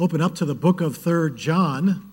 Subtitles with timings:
[0.00, 2.10] open up to the book of Third John.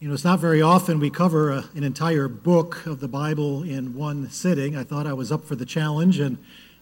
[0.00, 3.62] You know, it's not very often we cover a, an entire book of the Bible
[3.62, 4.76] in one sitting.
[4.76, 6.36] I thought I was up for the challenge, and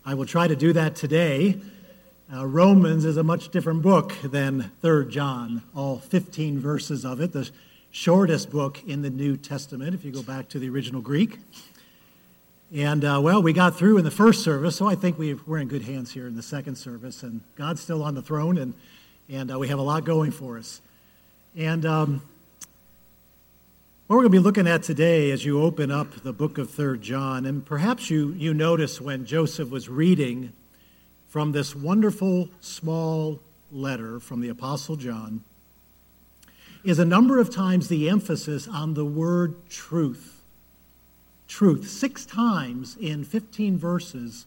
[0.05, 1.61] I will try to do that today.
[2.35, 7.31] Uh, Romans is a much different book than Third John, all 15 verses of it,
[7.31, 7.49] the
[7.93, 11.39] shortest book in the New Testament, if you go back to the original Greek.
[12.75, 15.59] And, uh, well, we got through in the first service, so I think we, we're
[15.59, 18.75] in good hands here in the second service, and God's still on the throne, and
[19.31, 20.81] and uh, we have a lot going for us.
[21.57, 22.23] And um,
[24.07, 26.71] what we're going to be looking at today as you open up the book of
[26.71, 30.53] Third John, and perhaps you, you notice when Joseph was reading
[31.29, 33.39] from this wonderful small
[33.71, 35.45] letter from the Apostle John,
[36.83, 40.41] is a number of times the emphasis on the word truth.
[41.49, 41.89] Truth.
[41.89, 44.47] Six times in 15 verses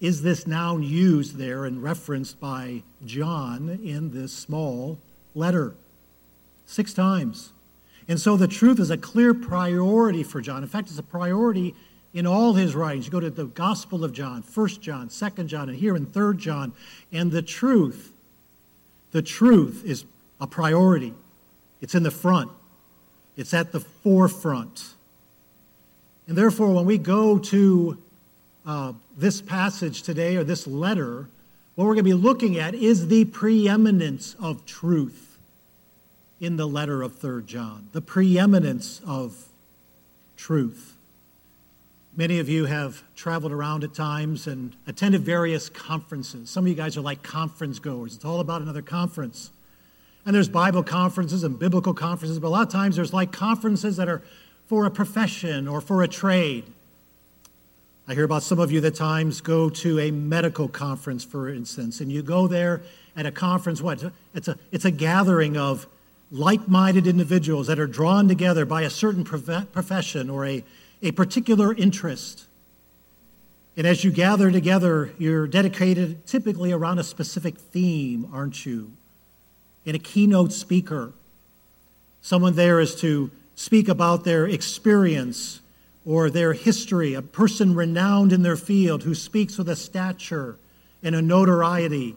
[0.00, 4.98] is this noun used there and referenced by John in this small
[5.34, 5.74] letter?
[6.66, 7.52] Six times.
[8.06, 10.62] And so the truth is a clear priority for John.
[10.62, 11.74] In fact, it's a priority
[12.14, 13.06] in all his writings.
[13.06, 16.36] You go to the Gospel of John, 1 John, 2 John, and here in 3
[16.36, 16.72] John.
[17.12, 18.12] And the truth,
[19.10, 20.04] the truth is
[20.40, 21.12] a priority.
[21.80, 22.50] It's in the front,
[23.36, 24.94] it's at the forefront.
[26.26, 27.98] And therefore, when we go to
[28.68, 31.26] uh, this passage today or this letter,
[31.74, 35.38] what we're going to be looking at is the preeminence of truth
[36.38, 37.88] in the letter of 3 John.
[37.92, 39.46] The preeminence of
[40.36, 40.96] truth.
[42.14, 46.50] Many of you have traveled around at times and attended various conferences.
[46.50, 48.16] Some of you guys are like conference goers.
[48.16, 49.50] It's all about another conference.
[50.26, 53.96] And there's Bible conferences and biblical conferences, but a lot of times there's like conferences
[53.96, 54.22] that are
[54.66, 56.64] for a profession or for a trade.
[58.08, 62.00] I hear about some of you that times go to a medical conference, for instance,
[62.00, 62.80] and you go there
[63.14, 64.02] at a conference, what?
[64.34, 65.86] It's a, it's a gathering of
[66.30, 70.64] like minded individuals that are drawn together by a certain profession or a,
[71.02, 72.46] a particular interest.
[73.76, 78.90] And as you gather together, you're dedicated typically around a specific theme, aren't you?
[79.84, 81.12] And a keynote speaker.
[82.22, 85.60] Someone there is to speak about their experience
[86.08, 90.56] or their history, a person renowned in their field who speaks with a stature
[91.02, 92.16] and a notoriety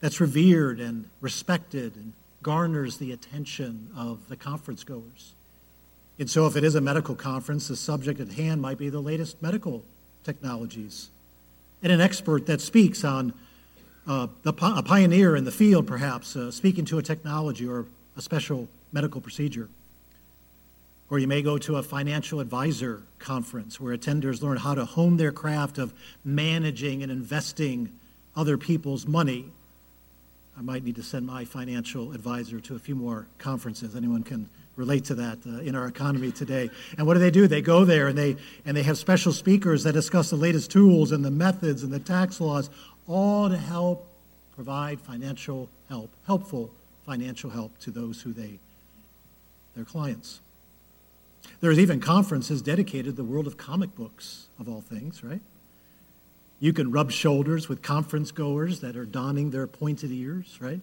[0.00, 2.12] that's revered and respected and
[2.42, 5.32] garners the attention of the conference goers.
[6.18, 9.00] And so, if it is a medical conference, the subject at hand might be the
[9.00, 9.84] latest medical
[10.24, 11.10] technologies
[11.84, 13.32] and an expert that speaks on
[14.08, 18.20] uh, the, a pioneer in the field, perhaps, uh, speaking to a technology or a
[18.20, 19.68] special medical procedure.
[21.12, 25.18] Or you may go to a financial advisor conference where attenders learn how to hone
[25.18, 25.92] their craft of
[26.24, 27.92] managing and investing
[28.34, 29.44] other people's money.
[30.56, 33.94] I might need to send my financial advisor to a few more conferences.
[33.94, 36.70] Anyone can relate to that uh, in our economy today.
[36.96, 37.46] And what do they do?
[37.46, 41.12] They go there and they and they have special speakers that discuss the latest tools
[41.12, 42.70] and the methods and the tax laws,
[43.06, 44.08] all to help
[44.54, 46.70] provide financial help, helpful
[47.04, 48.58] financial help to those who they
[49.76, 50.40] their clients.
[51.60, 55.40] There's even conferences dedicated to the world of comic books, of all things, right?
[56.60, 60.80] You can rub shoulders with conference goers that are donning their pointed ears, right?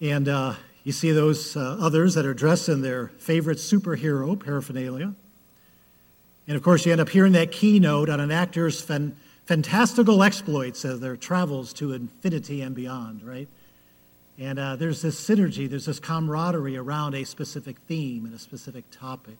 [0.00, 5.14] And uh, you see those uh, others that are dressed in their favorite superhero paraphernalia.
[6.46, 10.84] And of course, you end up hearing that keynote on an actor's fan- fantastical exploits
[10.84, 13.48] as their travels to infinity and beyond, right?
[14.40, 18.84] And uh, there's this synergy, there's this camaraderie around a specific theme and a specific
[18.90, 19.36] topic.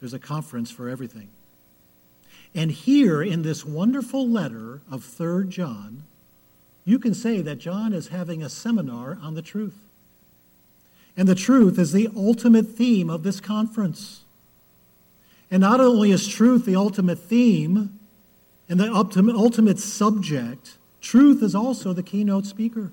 [0.00, 1.30] There's a conference for everything.
[2.54, 6.02] And here in this wonderful letter of 3rd John,
[6.84, 9.78] you can say that John is having a seminar on the truth.
[11.16, 14.24] And the truth is the ultimate theme of this conference.
[15.50, 17.98] And not only is truth the ultimate theme
[18.68, 22.92] and the ultimate subject, truth is also the keynote speaker.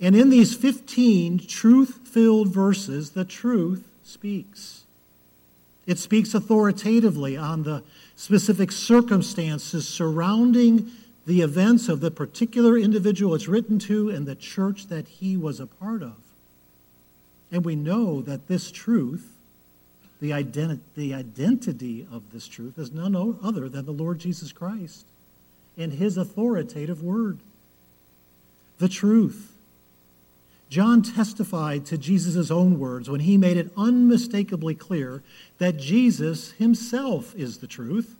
[0.00, 4.84] And in these 15 truth filled verses, the truth speaks.
[5.86, 7.82] It speaks authoritatively on the
[8.16, 10.90] specific circumstances surrounding
[11.26, 15.60] the events of the particular individual it's written to and the church that he was
[15.60, 16.16] a part of.
[17.50, 19.36] And we know that this truth,
[20.20, 25.06] the, identi- the identity of this truth, is none other than the Lord Jesus Christ
[25.76, 27.38] and his authoritative word.
[28.78, 29.55] The truth
[30.68, 35.22] John testified to Jesus' own words when he made it unmistakably clear
[35.58, 38.16] that Jesus himself is the truth.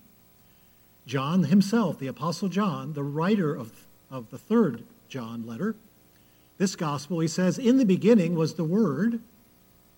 [1.07, 5.75] John himself, the Apostle John, the writer of, of the third John letter,
[6.59, 9.21] this gospel, he says, In the beginning was the Word,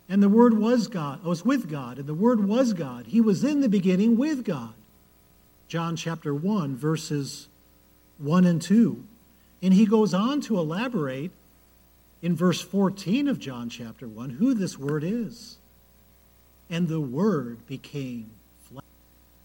[0.08, 3.06] and the Word was God, oh, was with God, and the Word was God.
[3.06, 4.74] He was in the beginning with God.
[5.68, 7.46] John chapter 1, verses
[8.16, 9.04] 1 and 2.
[9.62, 11.30] And he goes on to elaborate
[12.22, 15.58] in verse 14 of John chapter 1 who this Word is.
[16.70, 18.30] And the Word became
[18.62, 18.84] flesh,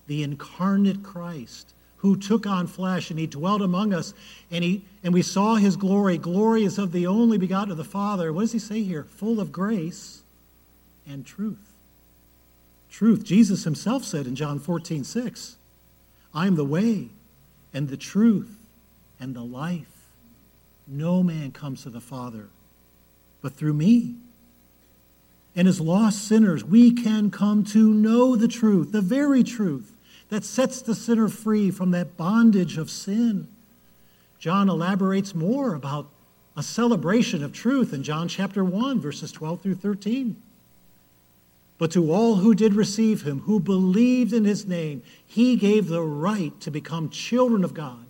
[0.08, 4.14] the incarnate Christ who took on flesh and he dwelt among us
[4.52, 6.18] and he and we saw his glory.
[6.18, 8.34] Glory is of the only begotten of the father.
[8.34, 9.04] What does he say here?
[9.04, 10.22] Full of grace
[11.08, 11.72] and truth.
[12.90, 13.24] Truth.
[13.24, 15.58] Jesus himself said in john 14 6
[16.34, 17.10] i am the way
[17.74, 18.58] and the truth
[19.20, 19.88] and the life.
[20.86, 22.50] No man comes to the father
[23.44, 24.16] but through me
[25.56, 29.94] and as lost sinners we can come to know the truth the very truth
[30.34, 33.48] that sets the sinner free from that bondage of sin.
[34.40, 36.10] John elaborates more about
[36.58, 40.36] a celebration of truth in John chapter 1, verses 12 through 13.
[41.78, 46.02] But to all who did receive him, who believed in his name, he gave the
[46.02, 48.04] right to become children of God,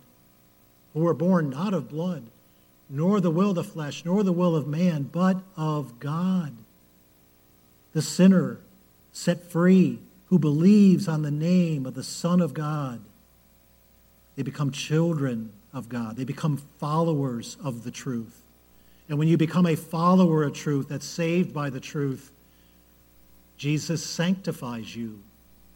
[0.94, 2.22] who were born not of blood,
[2.94, 6.54] nor the will of the flesh, nor the will of man, but of God.
[7.92, 8.60] The sinner
[9.12, 13.00] set free who believes on the name of the Son of God,
[14.36, 16.16] they become children of God.
[16.16, 18.40] They become followers of the truth.
[19.08, 22.30] And when you become a follower of truth that's saved by the truth,
[23.58, 25.18] Jesus sanctifies you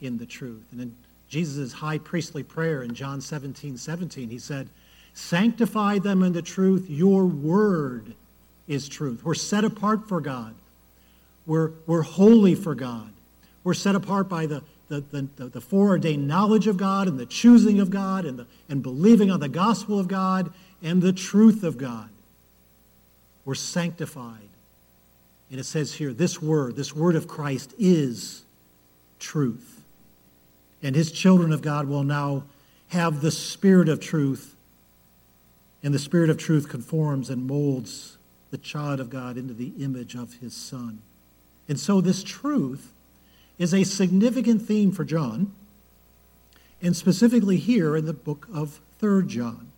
[0.01, 0.67] in the truth.
[0.71, 0.95] And in
[1.29, 4.69] Jesus' high priestly prayer in John 17 17, he said,
[5.19, 6.89] Sanctify them in the truth.
[6.89, 8.15] Your word
[8.69, 9.25] is truth.
[9.25, 10.55] We're set apart for God,
[11.45, 13.11] we're, we're holy for God.
[13.65, 17.81] We're set apart by the, the, the, the, foreordained knowledge of God and the choosing
[17.81, 21.77] of God and, the, and believing on the gospel of God and the truth of
[21.77, 22.09] God.
[23.45, 24.49] We're sanctified.
[25.51, 28.45] And it says here, this word, this word of Christ is
[29.19, 29.83] truth.
[30.81, 32.45] And his children of God will now
[32.89, 34.55] have the spirit of truth.
[35.83, 38.17] And the spirit of truth conforms and molds
[38.51, 41.01] the child of God into the image of his son.
[41.69, 42.93] And so this truth
[43.59, 45.53] is a significant theme for John,
[46.81, 49.69] and specifically here in the book of 3 John.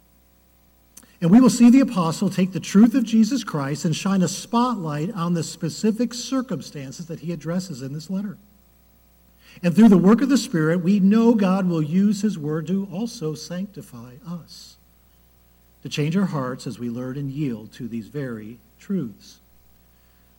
[1.20, 4.28] And we will see the apostle take the truth of Jesus Christ and shine a
[4.28, 8.38] spotlight on the specific circumstances that he addresses in this letter.
[9.62, 12.88] And through the work of the Spirit, we know God will use his word to
[12.92, 14.76] also sanctify us,
[15.82, 19.38] to change our hearts as we learn and yield to these very truths.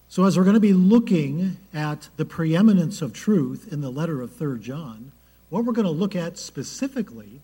[0.08, 4.22] So, as we're going to be looking at the preeminence of truth in the letter
[4.22, 5.12] of 3 John,
[5.50, 7.40] what we're going to look at specifically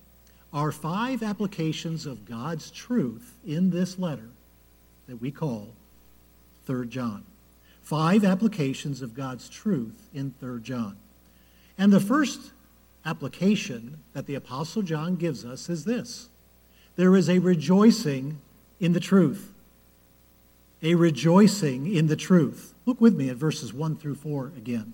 [0.54, 4.30] are five applications of God's truth in this letter
[5.08, 5.70] that we call
[6.66, 7.24] 3 John.
[7.84, 10.98] Five applications of God's truth in 3 John.
[11.78, 12.52] And the first
[13.06, 16.28] application that the Apostle John gives us is this
[16.98, 18.42] there is a rejoicing
[18.80, 19.54] in the truth
[20.82, 22.74] a rejoicing in the truth.
[22.86, 24.94] Look with me at verses 1 through 4 again.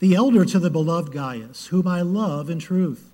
[0.00, 3.10] The elder to the beloved Gaius, whom I love in truth.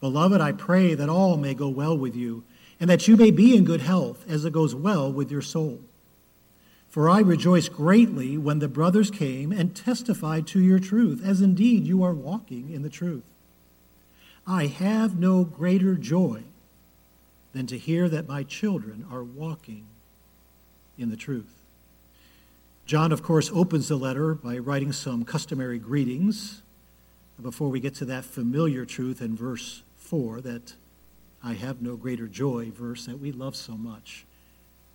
[0.00, 2.44] Beloved, I pray that all may go well with you,
[2.78, 5.80] and that you may be in good health, as it goes well with your soul.
[6.88, 11.86] For I rejoiced greatly when the brothers came and testified to your truth, as indeed
[11.86, 13.24] you are walking in the truth.
[14.46, 16.42] I have no greater joy
[17.52, 19.86] than to hear that my children are walking
[20.96, 21.52] in the truth.
[22.86, 26.62] John, of course, opens the letter by writing some customary greetings
[27.42, 30.74] before we get to that familiar truth in verse 4 that
[31.42, 34.24] I have no greater joy verse that we love so much.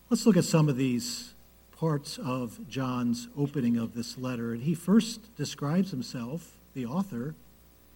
[0.10, 1.34] Let's look at some of these
[1.78, 4.54] parts of John's opening of this letter.
[4.54, 7.36] And he first describes himself, the author,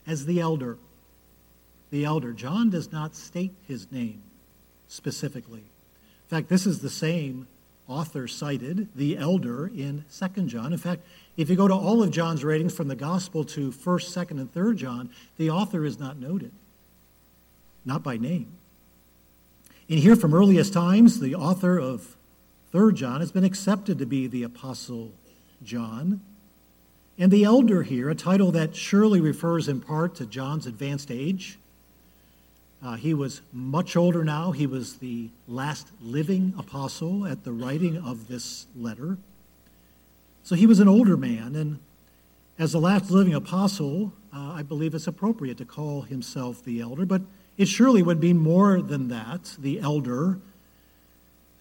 [0.06, 0.78] as the elder.
[1.96, 2.34] The elder.
[2.34, 4.22] John does not state his name
[4.90, 5.62] specifically.
[5.62, 7.48] In fact, this is the same
[7.88, 10.74] author cited, the elder, in 2 John.
[10.74, 11.04] In fact,
[11.38, 14.54] if you go to all of John's writings from the Gospel to 1st, 2nd, and
[14.54, 16.52] 3rd John, the author is not noted,
[17.86, 18.52] not by name.
[19.90, 22.18] And here from earliest times, the author of
[22.74, 25.14] 3rd John has been accepted to be the Apostle
[25.64, 26.20] John.
[27.18, 31.58] And the elder here, a title that surely refers in part to John's advanced age,
[32.84, 34.52] uh, he was much older now.
[34.52, 39.18] He was the last living apostle at the writing of this letter.
[40.44, 41.80] So he was an older man, and
[42.60, 47.06] as the last living apostle, uh, I believe it's appropriate to call himself the elder,
[47.06, 47.22] but
[47.58, 50.38] it surely would be more than that, the elder.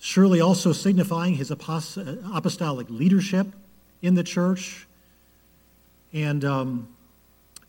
[0.04, 3.47] surely also signifying his apostolic leadership
[4.02, 4.87] in the church,
[6.12, 6.88] and um,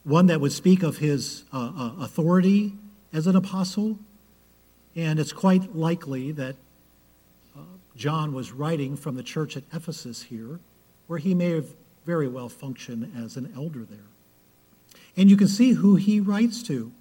[0.03, 2.73] one that would speak of his uh, uh, authority
[3.15, 3.97] as an apostle.
[4.95, 6.55] And it's quite likely that
[7.55, 7.61] uh,
[7.95, 10.59] John was writing from the church at Ephesus here,
[11.07, 11.67] where he may have
[12.05, 14.11] very well functioned as an elder there.
[15.17, 16.91] And you can see who he writes to.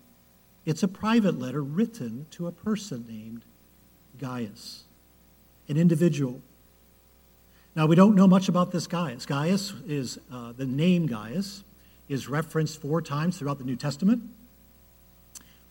[0.64, 3.42] It's a private letter written to a person named
[4.18, 4.84] Gaius,
[5.68, 6.40] an individual.
[7.74, 9.26] Now, we don't know much about this Gaius.
[9.26, 11.64] Gaius is uh, the name Gaius
[12.08, 14.22] is referenced four times throughout the New Testament.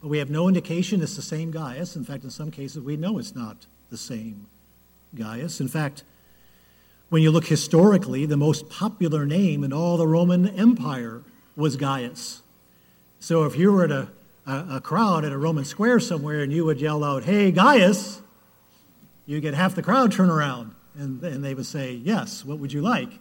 [0.03, 1.95] We have no indication it's the same Gaius.
[1.95, 4.48] In fact, in some cases, we know it's not the same
[5.15, 5.62] Gaius.
[5.62, 6.03] In fact,
[7.07, 11.22] when you look historically, the most popular name in all the Roman Empire
[11.55, 12.41] was Gaius.
[13.19, 14.10] So if you were at a,
[14.45, 18.22] a, a crowd at a Roman square somewhere and you would yell out, Hey, Gaius,
[19.25, 22.74] you get half the crowd turn around and, and they would say, Yes, what would
[22.74, 23.19] you like?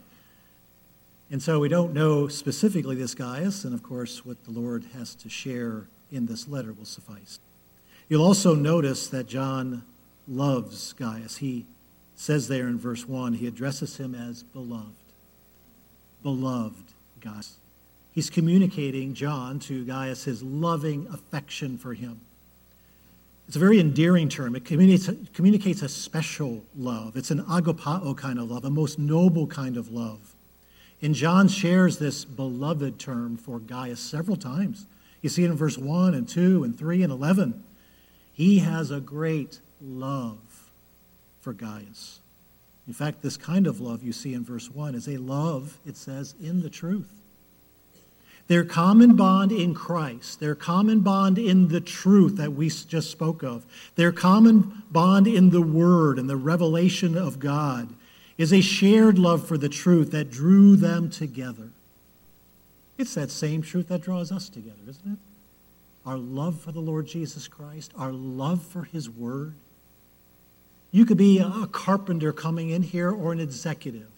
[1.31, 5.15] And so we don't know specifically this Gaius, and of course, what the Lord has
[5.15, 7.41] to share in this letter will suffice.
[8.09, 9.85] You'll also notice that John
[10.29, 11.39] loves Gaius.
[11.39, 11.67] He
[12.15, 14.93] says there in verse 1, he addresses him as beloved.
[16.23, 17.57] Beloved Gaius.
[18.13, 22.21] He's communicating, John, to Gaius his loving affection for him.
[23.49, 24.55] It's a very endearing term.
[24.55, 27.17] It communicates, communicates a special love.
[27.17, 30.35] It's an agapao kind of love, a most noble kind of love.
[31.01, 34.87] And John shares this beloved term for Gaius several times.
[35.23, 37.65] You see it in verse 1 and 2 and 3 and 11.
[38.33, 40.71] He has a great love
[41.41, 42.21] for Gaius.
[42.87, 45.97] In fact, this kind of love you see in verse 1 is a love, it
[45.97, 47.13] says, in the truth.
[48.49, 53.43] Their common bond in Christ, their common bond in the truth that we just spoke
[53.43, 53.65] of,
[53.95, 57.89] their common bond in the Word and the revelation of God
[58.37, 61.71] is a shared love for the truth that drew them together.
[62.99, 65.19] It's that same truth that draws us together, isn't it?
[66.05, 69.55] Our love for the Lord Jesus Christ, our love for His Word.
[70.91, 74.09] You could be a carpenter coming in here or an executive.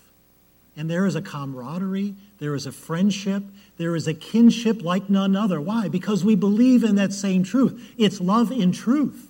[0.76, 3.44] And there is a camaraderie, there is a friendship,
[3.76, 5.60] there is a kinship like none other.
[5.60, 5.88] Why?
[5.88, 7.94] Because we believe in that same truth.
[7.96, 9.28] It's love in truth.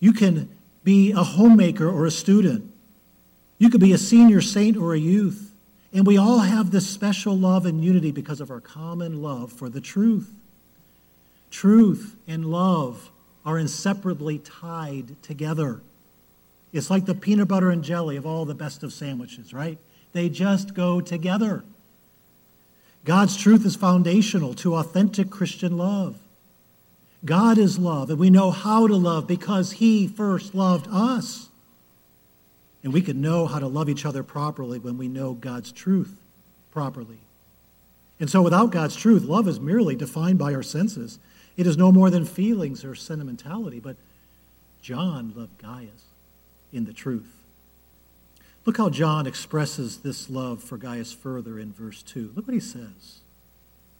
[0.00, 0.48] You can
[0.82, 2.72] be a homemaker or a student.
[3.58, 5.47] You could be a senior saint or a youth.
[5.92, 9.68] And we all have this special love and unity because of our common love for
[9.68, 10.34] the truth.
[11.50, 13.10] Truth and love
[13.44, 15.80] are inseparably tied together.
[16.72, 19.78] It's like the peanut butter and jelly of all the best of sandwiches, right?
[20.12, 21.64] They just go together.
[23.04, 26.18] God's truth is foundational to authentic Christian love.
[27.24, 31.48] God is love, and we know how to love because He first loved us.
[32.82, 36.20] And we can know how to love each other properly when we know God's truth
[36.70, 37.18] properly.
[38.20, 41.18] And so, without God's truth, love is merely defined by our senses.
[41.56, 43.96] It is no more than feelings or sentimentality, but
[44.80, 46.04] John loved Gaius
[46.72, 47.42] in the truth.
[48.64, 52.32] Look how John expresses this love for Gaius further in verse 2.
[52.34, 53.20] Look what he says.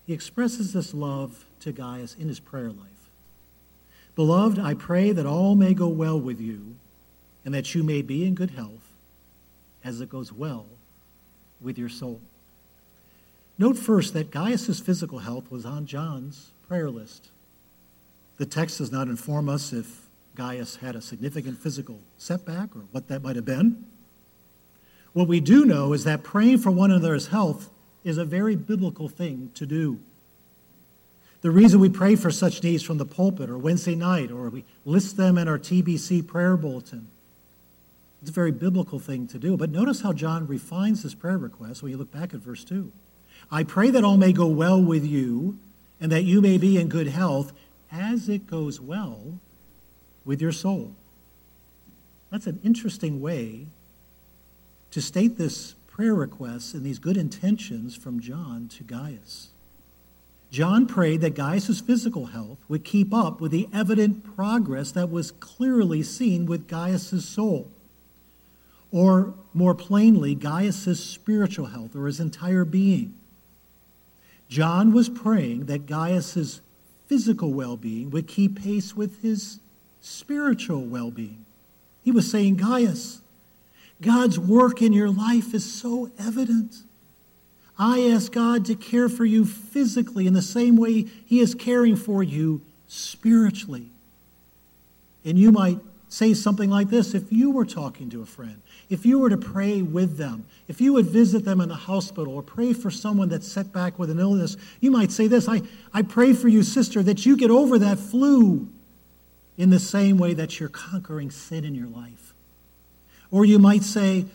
[0.07, 3.11] He expresses this love to Gaius in his prayer life.
[4.15, 6.77] Beloved, I pray that all may go well with you
[7.45, 8.93] and that you may be in good health
[9.85, 10.67] as it goes well
[11.61, 12.21] with your soul.
[13.59, 17.29] Note first that Gaius' physical health was on John's prayer list.
[18.37, 23.09] The text does not inform us if Gaius had a significant physical setback or what
[23.09, 23.85] that might have been.
[25.13, 27.71] What we do know is that praying for one another's health
[28.05, 29.99] is a very biblical thing to do.
[31.41, 34.65] The reason we pray for such needs from the pulpit or Wednesday night or we
[34.85, 37.09] list them in our TBC prayer bulletin,
[38.21, 39.57] it's a very biblical thing to do.
[39.57, 42.93] But notice how John refines this prayer request when you look back at verse 2.
[43.51, 45.59] I pray that all may go well with you
[46.01, 47.53] and that you may be in good health
[47.91, 49.39] as it goes well
[50.25, 50.95] with your soul.
[52.31, 53.69] That's an interesting way
[54.91, 59.49] to state this prayer request and these good intentions from John to Gaius.
[60.51, 65.31] John prayed that Gaius' physical health would keep up with the evident progress that was
[65.31, 67.71] clearly seen with Gaius' soul.
[68.91, 73.15] Or, more plainly, Gaius' spiritual health or his entire being.
[74.49, 76.61] John was praying that Gaius'
[77.07, 79.61] physical well being would keep pace with his
[80.01, 81.45] spiritual well being.
[82.03, 83.21] He was saying, Gaius,
[84.01, 86.77] God's work in your life is so evident.
[87.79, 91.97] I ask God to care for you physically in the same way He is caring
[91.97, 93.91] for you spiritually.
[95.25, 99.05] And you might say something like this if you were talking to a friend, if
[99.05, 102.43] you were to pray with them, if you would visit them in the hospital or
[102.43, 105.63] pray for someone that's set back with an illness, you might say this I,
[105.93, 108.69] I pray for you, sister, that you get over that flu
[109.57, 112.33] in the same way that you're conquering sin in your life.
[113.31, 114.27] Or you might say,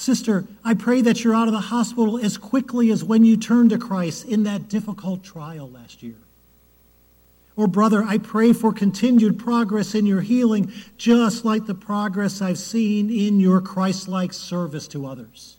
[0.00, 3.68] Sister, I pray that you're out of the hospital as quickly as when you turned
[3.68, 6.16] to Christ in that difficult trial last year.
[7.60, 12.56] Or, brother, I pray for continued progress in your healing, just like the progress I've
[12.56, 15.58] seen in your Christ like service to others.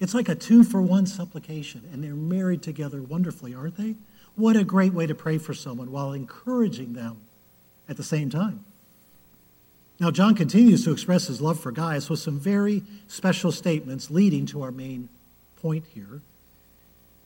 [0.00, 3.94] It's like a two for one supplication, and they're married together wonderfully, aren't they?
[4.34, 7.18] What a great way to pray for someone while encouraging them
[7.88, 8.64] at the same time.
[10.00, 14.46] Now, John continues to express his love for Gaius with some very special statements leading
[14.46, 15.10] to our main
[15.54, 16.22] point here.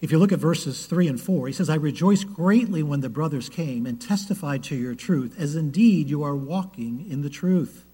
[0.03, 3.09] If you look at verses 3 and 4, he says, I rejoiced greatly when the
[3.09, 7.85] brothers came and testified to your truth, as indeed you are walking in the truth.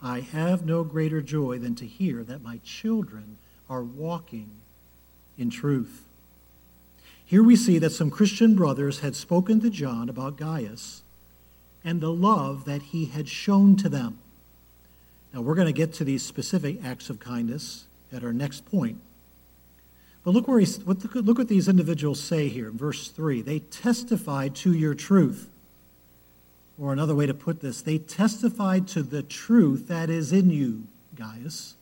[0.00, 4.52] I have no greater joy than to hear that my children are walking
[5.36, 6.04] in truth.
[7.24, 11.02] Here we see that some Christian brothers had spoken to John about Gaius
[11.82, 14.20] and the love that he had shown to them.
[15.34, 19.00] Now, we're going to get to these specific acts of kindness at our next point.
[20.26, 23.42] But look, where he, look what these individuals say here in verse 3.
[23.42, 25.48] They testified to your truth.
[26.76, 30.88] Or another way to put this, they testified to the truth that is in you,
[31.14, 31.76] Gaius.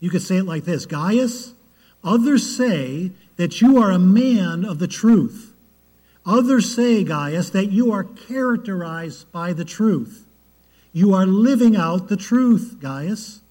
[0.00, 1.54] You could say it like this Gaius,
[2.02, 5.54] others say that you are a man of the truth.
[6.26, 10.26] Others say, Gaius, that you are characterized by the truth.
[10.92, 13.41] You are living out the truth, Gaius.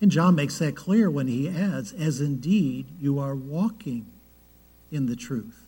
[0.00, 4.06] And John makes that clear when he adds, as indeed you are walking
[4.90, 5.66] in the truth.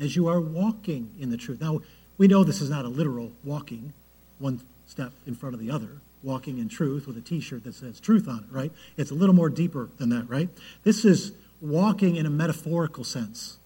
[0.00, 1.60] As you are walking in the truth.
[1.60, 1.80] Now,
[2.18, 3.92] we know this is not a literal walking,
[4.38, 7.74] one step in front of the other, walking in truth with a t shirt that
[7.74, 8.72] says truth on it, right?
[8.96, 10.48] It's a little more deeper than that, right?
[10.82, 13.58] This is walking in a metaphorical sense.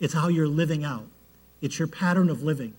[0.00, 1.06] It's how you're living out,
[1.62, 2.74] it's your pattern of living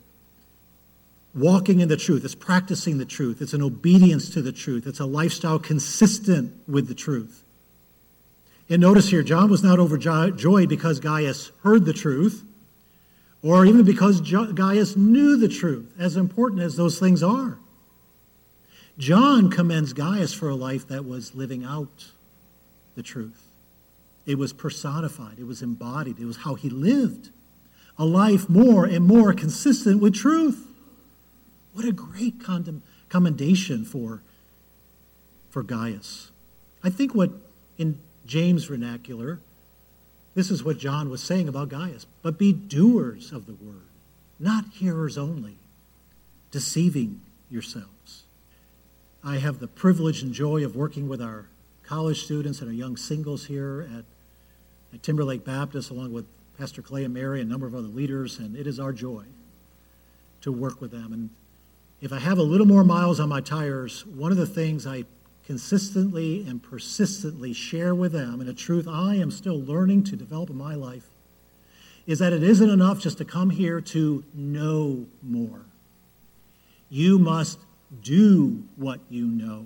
[1.35, 4.99] walking in the truth, it's practicing the truth, it's an obedience to the truth, it's
[4.99, 7.43] a lifestyle consistent with the truth.
[8.69, 12.45] And notice here, John was not overjoyed because Gaius heard the truth,
[13.41, 17.57] or even because Gaius knew the truth, as important as those things are.
[18.97, 22.11] John commends Gaius for a life that was living out
[22.95, 23.47] the truth.
[24.25, 27.29] It was personified, it was embodied, it was how he lived.
[27.97, 30.68] A life more and more consistent with truth.
[31.73, 32.35] What a great
[33.09, 34.21] commendation for,
[35.49, 36.31] for Gaius.
[36.83, 37.31] I think what,
[37.77, 39.39] in James' vernacular,
[40.35, 42.05] this is what John was saying about Gaius.
[42.21, 43.87] But be doers of the word,
[44.39, 45.57] not hearers only,
[46.51, 48.23] deceiving yourselves.
[49.23, 51.47] I have the privilege and joy of working with our
[51.83, 54.05] college students and our young singles here at,
[54.93, 56.25] at Timberlake Baptist, along with
[56.57, 59.23] Pastor Clay and Mary and a number of other leaders, and it is our joy
[60.41, 61.11] to work with them.
[61.11, 61.29] And
[62.01, 65.03] if I have a little more miles on my tires, one of the things I
[65.45, 70.49] consistently and persistently share with them, and a truth I am still learning to develop
[70.49, 71.07] in my life,
[72.05, 75.61] is that it isn't enough just to come here to know more.
[76.89, 77.59] You must
[78.01, 79.65] do what you know.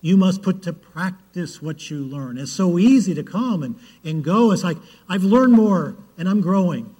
[0.00, 2.36] You must put to practice what you learn.
[2.36, 4.50] It's so easy to come and, and go.
[4.50, 6.94] It's like, I've learned more and I'm growing.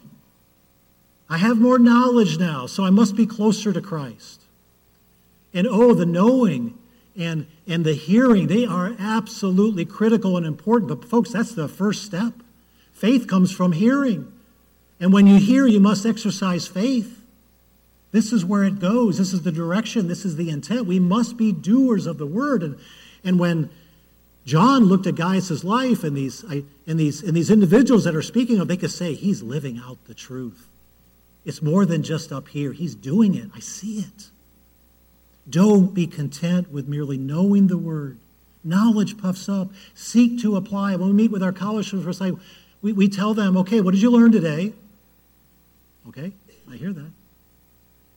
[1.28, 4.41] I have more knowledge now, so I must be closer to Christ.
[5.54, 6.78] And oh, the knowing
[7.16, 10.88] and, and the hearing, they are absolutely critical and important.
[10.88, 12.32] But, folks, that's the first step.
[12.92, 14.32] Faith comes from hearing.
[15.00, 17.18] And when you hear, you must exercise faith.
[18.12, 19.18] This is where it goes.
[19.18, 20.06] This is the direction.
[20.06, 20.86] This is the intent.
[20.86, 22.62] We must be doers of the word.
[22.62, 22.78] And,
[23.24, 23.70] and when
[24.44, 28.60] John looked at Gaius' life and these, and, these, and these individuals that are speaking
[28.60, 30.68] of, they could say, he's living out the truth.
[31.44, 32.72] It's more than just up here.
[32.72, 33.50] He's doing it.
[33.54, 34.30] I see it.
[35.48, 38.18] Don't be content with merely knowing the word.
[38.64, 39.70] Knowledge puffs up.
[39.94, 40.94] Seek to apply.
[40.96, 42.34] When we meet with our college students, like,
[42.80, 44.72] we, we tell them, okay, what did you learn today?
[46.08, 46.32] Okay,
[46.70, 47.10] I hear that.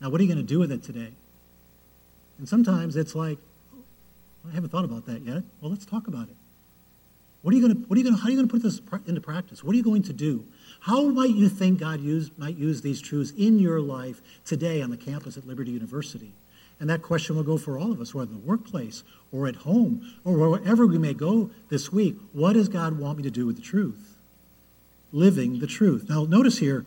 [0.02, 1.12] Now, what are you going to do with it today?
[2.38, 3.38] And sometimes it's like,
[4.48, 5.44] I haven't thought about that yet.
[5.62, 6.36] Well, let's talk about it.
[7.42, 8.52] What are you going to, what are you going to, how are you going to
[8.52, 9.64] put this into practice?
[9.64, 10.46] What are you going to do?
[10.82, 14.90] How might you think God use, might use these truths in your life today on
[14.90, 16.34] the campus at Liberty University?
[16.80, 19.56] And that question will go for all of us, whether in the workplace or at
[19.58, 22.18] home or wherever we may go this week.
[22.34, 24.18] What does God want me to do with the truth?
[25.14, 26.10] Living the truth.
[26.10, 26.86] Now, notice here,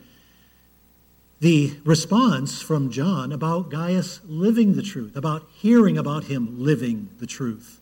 [1.40, 7.26] the response from John about Gaius living the truth, about hearing about him living the
[7.26, 7.80] truth,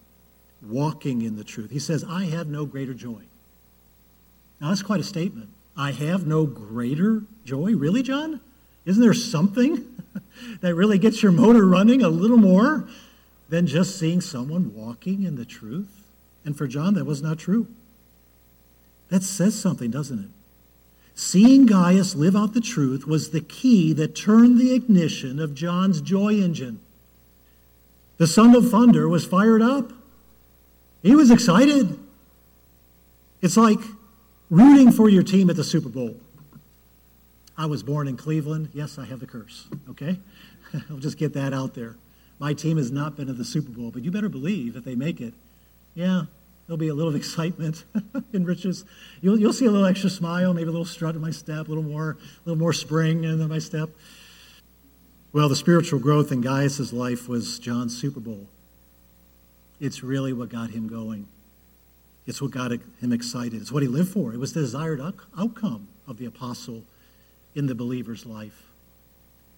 [0.63, 1.71] walking in the truth.
[1.71, 3.23] He says, I have no greater joy.
[4.61, 5.49] Now, that's quite a statement.
[5.77, 7.75] I have no greater joy?
[7.75, 8.41] Really, John?
[8.87, 9.85] Isn't there something
[10.61, 12.89] that really gets your motor running a little more
[13.49, 16.05] than just seeing someone walking in the truth?
[16.45, 17.67] And for John, that was not true.
[19.09, 20.31] That says something, doesn't it?
[21.15, 26.01] Seeing Gaius live out the truth was the key that turned the ignition of John's
[26.01, 26.79] joy engine.
[28.19, 29.93] The son of thunder was fired up.
[31.03, 31.99] He was excited.
[33.41, 33.79] It's like
[34.51, 36.17] rooting for your team at the Super Bowl.
[37.59, 38.71] I was born in Cleveland.
[38.73, 40.19] Yes, I have the curse, okay?
[40.91, 41.97] I'll just get that out there.
[42.39, 44.95] My team has not been to the Super Bowl, but you better believe if they
[44.95, 45.33] make it,
[45.95, 46.25] yeah,
[46.67, 47.85] There'll be a little excitement
[48.33, 48.85] in riches.
[49.21, 51.69] You'll, you'll see a little extra smile, maybe a little strut in my step, a
[51.69, 53.91] little more, a little more spring in my step.
[55.33, 58.47] Well, the spiritual growth in Gaius' life was John's Super Bowl.
[59.81, 61.29] It's really what got him going.
[62.27, 63.61] It's what got him excited.
[63.61, 64.33] It's what he lived for.
[64.33, 65.01] It was the desired
[65.39, 66.85] outcome of the apostle
[67.57, 68.63] in the believer's life.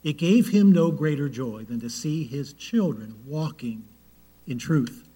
[0.04, 3.84] It gave him no greater joy than to see his children walking
[4.46, 5.06] in truth.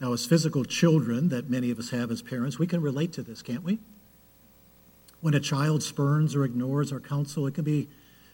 [0.00, 3.22] Now, as physical children that many of us have as parents, we can relate to
[3.22, 3.78] this, can't we?
[5.22, 7.88] When a child spurns or ignores our counsel, it can be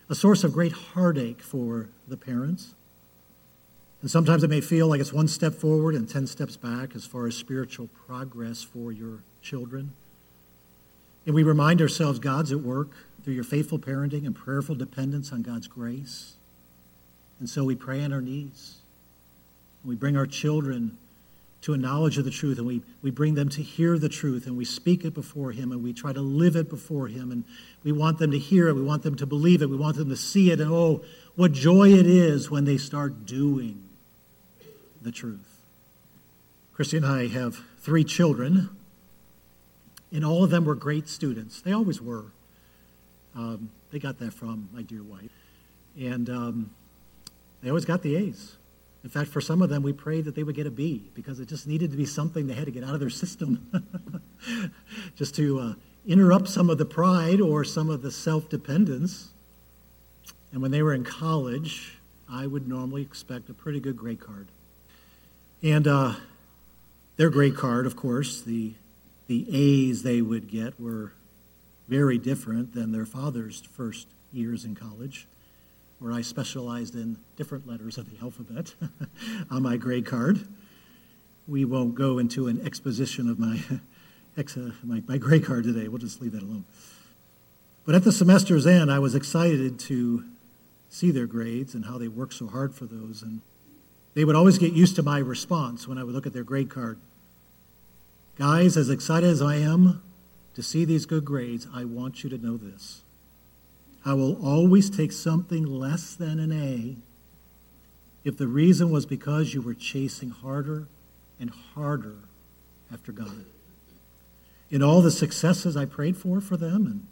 [0.08, 2.74] a source of great heartache for the parents.
[4.02, 7.06] And sometimes it may feel like it's one step forward and 10 steps back as
[7.06, 9.92] far as spiritual progress for your children.
[11.26, 12.90] And we remind ourselves God's at work
[13.22, 16.34] through your faithful parenting and prayerful dependence on God's grace.
[17.38, 18.78] And so we pray on our knees.
[19.84, 20.98] We bring our children
[21.62, 24.46] to a knowledge of the truth, and we, we bring them to hear the truth,
[24.46, 27.44] and we speak it before Him, and we try to live it before Him, and
[27.84, 30.08] we want them to hear it, we want them to believe it, we want them
[30.08, 31.02] to see it, and oh,
[31.36, 33.88] what joy it is when they start doing
[35.02, 35.60] the truth.
[36.72, 38.70] Christy and I have three children,
[40.10, 41.60] and all of them were great students.
[41.60, 42.26] They always were.
[43.34, 45.30] Um, they got that from my dear wife.
[45.98, 46.70] And um,
[47.62, 48.56] they always got the A's.
[49.02, 51.40] In fact, for some of them, we prayed that they would get a B because
[51.40, 53.70] it just needed to be something they had to get out of their system,
[55.16, 55.72] just to uh,
[56.06, 59.30] interrupt some of the pride or some of the self dependence.
[60.52, 64.48] And when they were in college, I would normally expect a pretty good grade card.
[65.62, 66.14] And uh,
[67.16, 68.74] their grade card, of course, the,
[69.28, 71.12] the A's they would get were
[71.90, 75.26] very different than their father's first years in college
[75.98, 78.74] where I specialized in different letters of the alphabet
[79.50, 80.46] on my grade card.
[81.48, 83.60] We won't go into an exposition of my,
[84.36, 85.88] ex, uh, my, my grade card today.
[85.88, 86.64] We'll just leave that alone.
[87.84, 90.24] But at the semester's end, I was excited to
[90.88, 93.20] see their grades and how they worked so hard for those.
[93.20, 93.40] And
[94.14, 96.70] they would always get used to my response when I would look at their grade
[96.70, 97.00] card.
[98.36, 100.02] Guys, as excited as I am
[100.54, 103.02] to see these good grades, I want you to know this.
[104.04, 106.96] I will always take something less than an A
[108.24, 110.86] if the reason was because you were chasing harder
[111.38, 112.16] and harder
[112.92, 113.44] after God.
[114.70, 117.06] In all the successes I prayed for for them and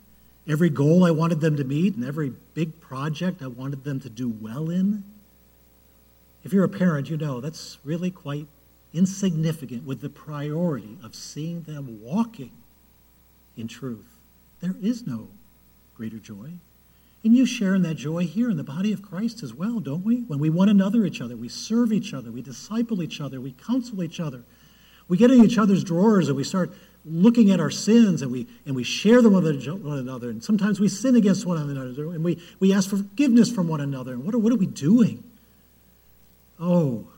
[0.47, 4.09] every goal I wanted them to meet and every big project I wanted them to
[4.09, 5.05] do well in,
[6.45, 8.47] if you're a parent, you know that's really quite
[8.95, 12.53] insignificant with the priority of seeing them walking
[13.59, 14.07] in truth.
[14.61, 15.29] There is no
[15.95, 16.53] greater joy.
[17.25, 20.05] And you share in that joy here in the body of Christ as well, don't
[20.05, 20.21] we?
[20.23, 23.53] When we one another each other, we serve each other, we disciple each other, we
[23.53, 24.45] counsel each other.
[25.09, 26.71] We get in each other's drawers and we start
[27.05, 30.31] looking at our sins and we, and we share them with one another.
[30.31, 33.81] And sometimes we sin against one another and we, we ask for forgiveness from one
[33.81, 34.13] another.
[34.13, 35.25] And what are, what are we doing?
[36.61, 37.09] Oh,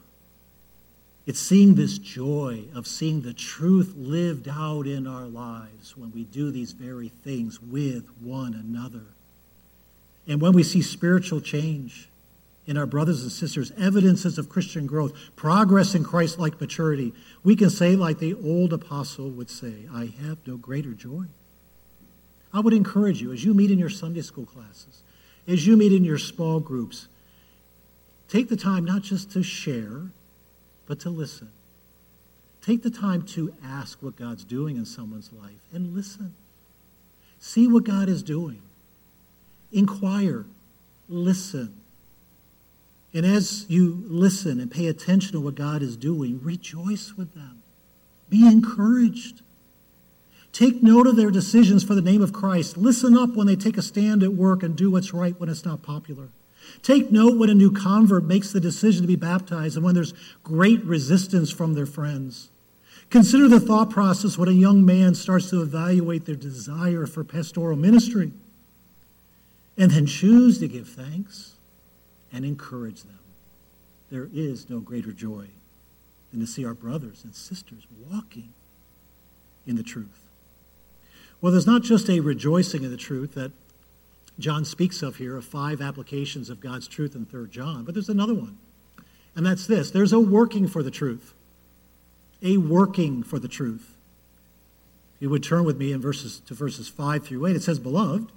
[1.30, 6.24] it's seeing this joy of seeing the truth lived out in our lives when we
[6.24, 9.04] do these very things with one another.
[10.26, 12.08] And when we see spiritual change
[12.66, 17.14] in our brothers and sisters, evidences of Christian growth, progress in Christ like maturity,
[17.44, 21.26] we can say, like the old apostle would say, I have no greater joy.
[22.52, 25.04] I would encourage you as you meet in your Sunday school classes,
[25.46, 27.06] as you meet in your small groups,
[28.26, 30.10] take the time not just to share,
[30.90, 31.48] but to listen.
[32.62, 36.34] Take the time to ask what God's doing in someone's life and listen.
[37.38, 38.60] See what God is doing.
[39.70, 40.46] Inquire,
[41.08, 41.80] listen.
[43.14, 47.62] And as you listen and pay attention to what God is doing, rejoice with them.
[48.28, 49.42] Be encouraged.
[50.52, 52.76] Take note of their decisions for the name of Christ.
[52.76, 55.64] Listen up when they take a stand at work and do what's right when it's
[55.64, 56.30] not popular.
[56.82, 60.14] Take note when a new convert makes the decision to be baptized and when there's
[60.42, 62.50] great resistance from their friends.
[63.10, 67.76] Consider the thought process when a young man starts to evaluate their desire for pastoral
[67.76, 68.32] ministry.
[69.76, 71.56] And then choose to give thanks
[72.32, 73.18] and encourage them.
[74.10, 75.46] There is no greater joy
[76.30, 78.52] than to see our brothers and sisters walking
[79.66, 80.26] in the truth.
[81.40, 83.52] Well, there's not just a rejoicing in the truth that
[84.40, 88.08] John speaks of here, of five applications of God's truth in 3 John, but there's
[88.08, 88.58] another one.
[89.36, 91.34] And that's this there's a working for the truth.
[92.42, 93.96] A working for the truth.
[95.18, 98.32] You would turn with me in verses to verses 5 through 8, it says, Beloved,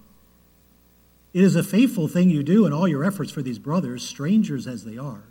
[1.33, 4.67] it is a faithful thing you do in all your efforts for these brothers, strangers
[4.67, 5.23] as they are,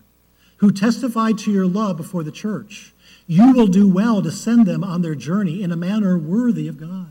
[0.56, 2.92] who testified to your love before the church.
[3.26, 6.80] You will do well to send them on their journey in a manner worthy of
[6.80, 7.10] God.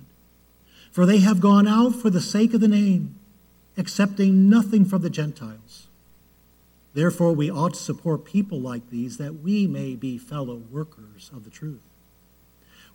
[0.92, 3.16] For they have gone out for the sake of the name,
[3.78, 5.88] accepting nothing from the Gentiles.
[6.94, 11.46] Therefore, we ought to support people like these that we may be fellow workers of
[11.46, 11.82] the truth.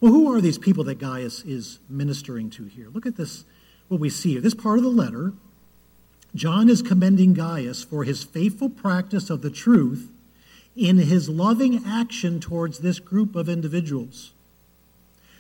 [0.01, 2.89] Well, who are these people that Gaius is ministering to here?
[2.93, 3.45] Look at this,
[3.89, 4.43] what we see here.
[4.43, 5.33] This part of the letter
[6.35, 10.13] John is commending Gaius for his faithful practice of the truth
[10.77, 14.33] in his loving action towards this group of individuals.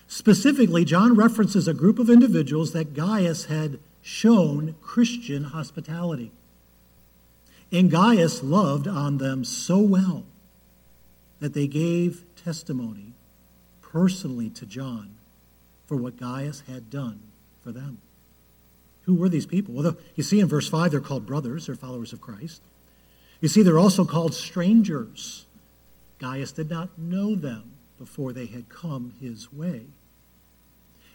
[0.09, 6.31] Specifically, John references a group of individuals that Gaius had shown Christian hospitality.
[7.73, 10.23] And Gaius loved on them so well
[11.41, 13.15] that they gave testimony
[13.83, 15.17] personally to John
[15.87, 17.19] for what Gaius had done
[17.65, 17.99] for them.
[19.07, 19.75] Who were these people?
[19.75, 22.63] Well, you see in verse 5, they're called brothers, they're followers of Christ.
[23.41, 25.47] You see, they're also called strangers.
[26.21, 29.87] Gaius did not know them before they had come his way.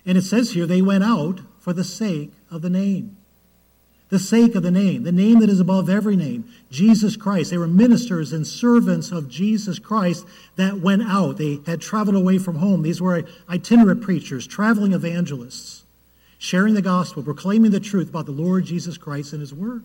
[0.06, 3.18] And it says here, they went out for the sake of the name.
[4.10, 7.50] The sake of the name, the name that is above every name, Jesus Christ.
[7.50, 10.26] They were ministers and servants of Jesus Christ
[10.58, 11.38] that went out.
[11.38, 12.82] They had traveled away from home.
[12.82, 15.82] These were itinerant preachers, traveling evangelists
[16.42, 19.84] sharing the gospel, proclaiming the truth about the Lord Jesus Christ and his word.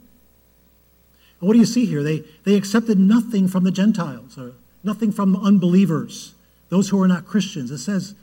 [1.39, 2.03] And what do you see here?
[2.03, 6.35] They, they accepted nothing from the Gentiles, or nothing from unbelievers,
[6.71, 7.71] those who are not Christians.
[7.71, 8.15] It says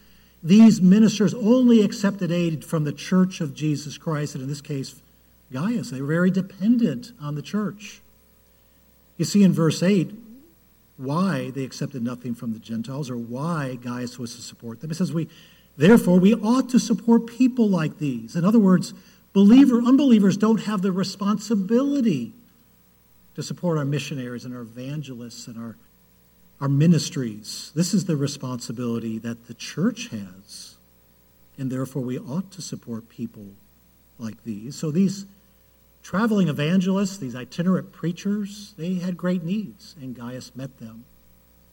[0.43, 4.95] these ministers only accepted aid from the church of Jesus Christ, and in this case,
[5.51, 5.91] Gaius.
[5.91, 8.01] They were very dependent on the church.
[9.17, 10.11] You see in verse 8
[10.97, 14.91] why they accepted nothing from the Gentiles or why Gaius was to support them.
[14.91, 15.29] It says, We
[15.77, 18.35] Therefore, we ought to support people like these.
[18.35, 18.93] In other words,
[19.33, 22.31] believer, unbelievers don't have the responsibility
[23.35, 25.75] to support our missionaries and our evangelists and our,
[26.63, 27.73] our ministries.
[27.75, 30.77] This is the responsibility that the church has.
[31.57, 33.47] And therefore, we ought to support people
[34.17, 34.77] like these.
[34.77, 35.25] So, these
[36.03, 41.03] traveling evangelists, these itinerant preachers, they had great needs, and Gaius met them.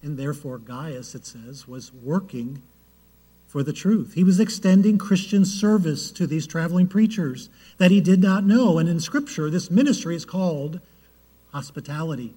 [0.03, 2.61] And therefore, Gaius, it says, was working
[3.46, 4.14] for the truth.
[4.14, 7.48] He was extending Christian service to these traveling preachers
[7.79, 8.79] that he did not know.
[8.79, 10.81] And in Scripture, this ministry is called
[11.53, 12.35] hospitality.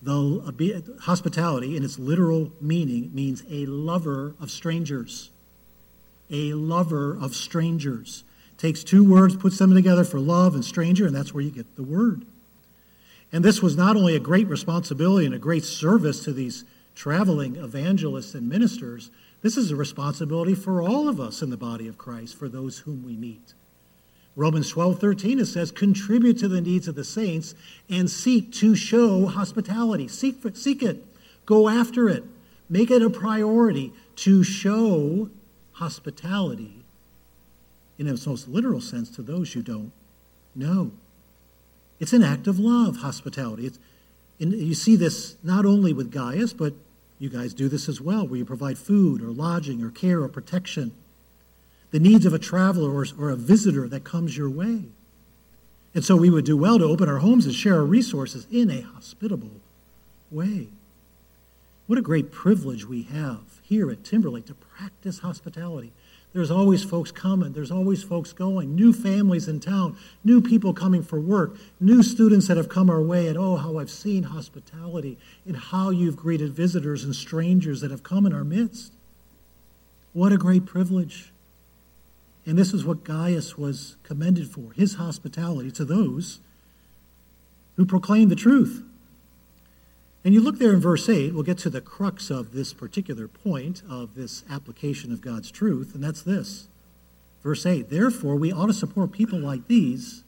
[0.00, 5.30] The hospitality, in its literal meaning, means a lover of strangers.
[6.30, 8.24] A lover of strangers.
[8.58, 11.76] Takes two words, puts them together for love and stranger, and that's where you get
[11.76, 12.26] the word.
[13.32, 17.56] And this was not only a great responsibility and a great service to these traveling
[17.56, 19.10] evangelists and ministers,
[19.42, 22.80] this is a responsibility for all of us in the body of Christ, for those
[22.80, 23.54] whom we meet.
[24.38, 27.56] Romans 12, 13, it says, contribute to the needs of the saints
[27.90, 30.06] and seek to show hospitality.
[30.06, 31.04] Seek, for, seek it.
[31.44, 32.22] Go after it.
[32.70, 35.28] Make it a priority to show
[35.72, 36.84] hospitality
[37.98, 39.90] in its most literal sense to those you don't
[40.54, 40.92] know.
[41.98, 43.66] It's an act of love, hospitality.
[43.66, 43.80] It's,
[44.38, 46.74] and you see this not only with Gaius, but
[47.18, 50.28] you guys do this as well, where you provide food or lodging or care or
[50.28, 50.92] protection,
[51.90, 54.84] the needs of a traveler or, or a visitor that comes your way.
[55.94, 58.70] And so we would do well to open our homes and share our resources in
[58.70, 59.60] a hospitable
[60.30, 60.68] way.
[61.86, 65.92] What a great privilege we have here at Timberlake to practice hospitality.
[66.34, 71.02] There's always folks coming, there's always folks going, new families in town, new people coming
[71.02, 75.16] for work, new students that have come our way, and oh, how I've seen hospitality
[75.46, 78.92] and how you've greeted visitors and strangers that have come in our midst.
[80.12, 81.32] What a great privilege.
[82.48, 86.40] And this is what Gaius was commended for his hospitality to those
[87.76, 88.82] who proclaim the truth.
[90.24, 93.28] And you look there in verse 8, we'll get to the crux of this particular
[93.28, 96.68] point of this application of God's truth, and that's this.
[97.42, 100.24] Verse 8 Therefore, we ought to support people like these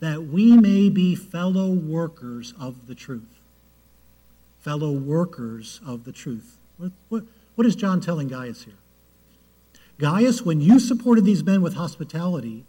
[0.00, 3.40] that we may be fellow workers of the truth.
[4.60, 6.58] Fellow workers of the truth.
[6.76, 8.74] What, what, what is John telling Gaius here?
[9.98, 12.64] Gaius, when you supported these men with hospitality,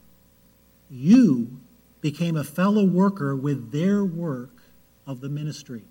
[0.90, 1.60] you
[2.02, 4.52] became a fellow worker with their work
[5.06, 5.84] of the ministry.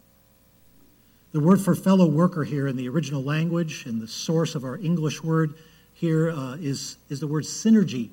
[1.32, 4.78] The word for fellow worker here in the original language and the source of our
[4.78, 5.54] English word
[5.92, 8.10] here uh, is is the word synergy.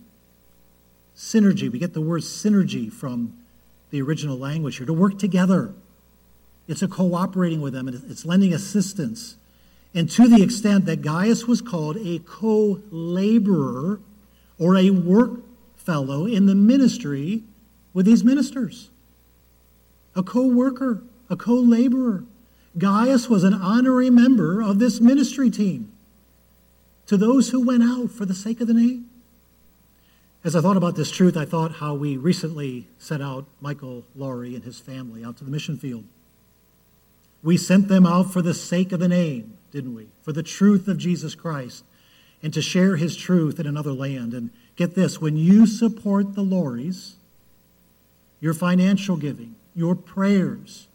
[1.15, 1.71] Synergy.
[1.71, 3.38] We get the word synergy from
[3.91, 5.73] the original language here to work together.
[6.67, 9.36] It's a cooperating with them, and it's lending assistance.
[9.95, 13.99] And to the extent that Gaius was called a co laborer
[14.58, 15.41] or a work
[15.75, 17.43] fellow in the ministry
[17.93, 18.89] with these ministers,
[20.15, 22.23] a co worker, a co laborer.
[22.77, 25.91] Gaius was an honorary member of this ministry team
[27.06, 29.10] to those who went out for the sake of the name.
[30.43, 34.56] As I thought about this truth, I thought how we recently sent out Michael Laurie
[34.56, 36.03] and his family out to the mission field.
[37.41, 40.07] We sent them out for the sake of the name, didn't we?
[40.21, 41.83] For the truth of Jesus Christ
[42.43, 44.33] and to share his truth in another land.
[44.33, 47.15] And get this when you support the Lauries,
[48.39, 50.88] your financial giving, your prayers,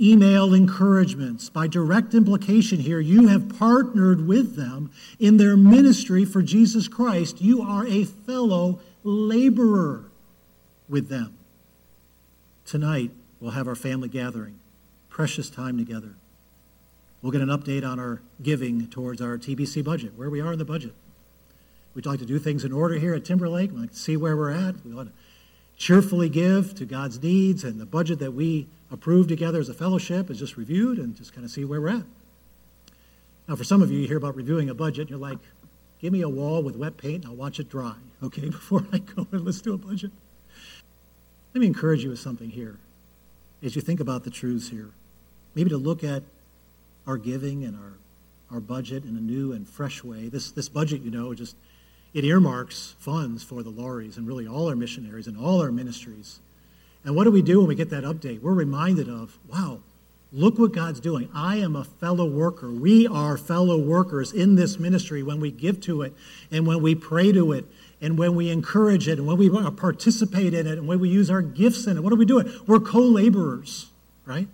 [0.00, 1.50] email encouragements.
[1.50, 7.40] By direct implication here, you have partnered with them in their ministry for Jesus Christ.
[7.40, 10.04] You are a fellow laborer
[10.88, 11.34] with them.
[12.64, 14.60] Tonight, we'll have our family gathering,
[15.08, 16.17] precious time together.
[17.22, 20.58] We'll get an update on our giving towards our TBC budget, where we are in
[20.58, 20.92] the budget.
[21.94, 23.72] We'd like to do things in order here at Timberlake.
[23.72, 24.84] We'd like to see where we're at.
[24.84, 25.14] We want to
[25.76, 30.30] cheerfully give to God's needs and the budget that we approved together as a fellowship
[30.30, 32.04] is just reviewed and just kind of see where we're at.
[33.48, 35.38] Now, for some of you, you hear about reviewing a budget, and you're like,
[36.00, 38.98] give me a wall with wet paint and I'll watch it dry, okay, before I
[38.98, 40.10] go and let's do a budget.
[41.54, 42.78] Let me encourage you with something here
[43.62, 44.90] as you think about the truths here.
[45.54, 46.22] Maybe to look at
[47.08, 47.94] our giving and our,
[48.52, 50.28] our budget in a new and fresh way.
[50.28, 51.56] This, this budget, you know, just
[52.14, 56.38] it earmarks funds for the Lauries and really all our missionaries and all our ministries
[57.04, 58.42] and what do we do when we get that update?
[58.42, 59.80] We're reminded of, wow,
[60.32, 61.30] look what God's doing.
[61.34, 62.70] I am a fellow worker.
[62.70, 66.12] We are fellow workers in this ministry when we give to it
[66.50, 67.64] and when we pray to it
[68.00, 71.30] and when we encourage it and when we participate in it and when we use
[71.30, 72.02] our gifts in it.
[72.02, 72.52] What are we doing?
[72.66, 73.86] We're co laborers,
[74.26, 74.48] right?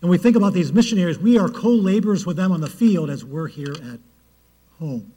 [0.00, 3.10] And we think about these missionaries, we are co laborers with them on the field
[3.10, 4.00] as we're here at
[4.78, 5.12] home.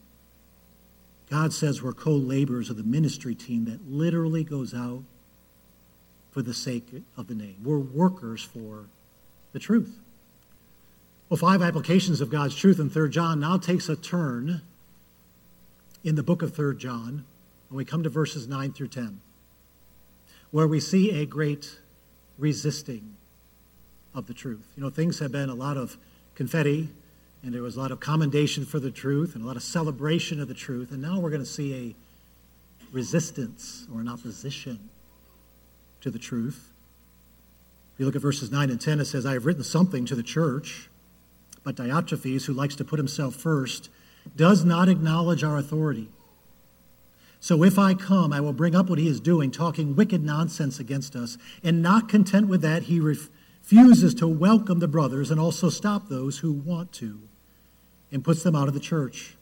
[1.29, 5.03] God says we're co laborers of the ministry team that literally goes out
[6.31, 7.57] for the sake of the name.
[7.63, 8.85] We're workers for
[9.53, 9.99] the truth.
[11.29, 14.61] Well, five applications of God's truth in 3 John now takes a turn
[16.03, 17.25] in the book of 3 John
[17.69, 19.21] when we come to verses 9 through 10,
[20.51, 21.79] where we see a great
[22.37, 23.15] resisting
[24.13, 24.65] of the truth.
[24.75, 25.97] You know, things have been a lot of
[26.35, 26.89] confetti,
[27.43, 30.39] and there was a lot of commendation for the truth and a lot of celebration
[30.39, 31.95] of the truth, and now we're going to see a
[32.93, 34.89] resistance or an opposition
[36.01, 36.71] to the truth.
[37.93, 40.15] If you look at verses 9 and 10, it says, I have written something to
[40.15, 40.89] the church,
[41.63, 43.89] but Diotrephes, who likes to put himself first,
[44.35, 46.09] does not acknowledge our authority.
[47.39, 50.79] So if I come, I will bring up what he is doing, talking wicked nonsense
[50.79, 51.37] against us.
[51.61, 53.01] And not content with that, he
[53.63, 57.17] refuses to welcome the brothers and also stop those who want to,
[58.11, 59.35] and puts them out of the church.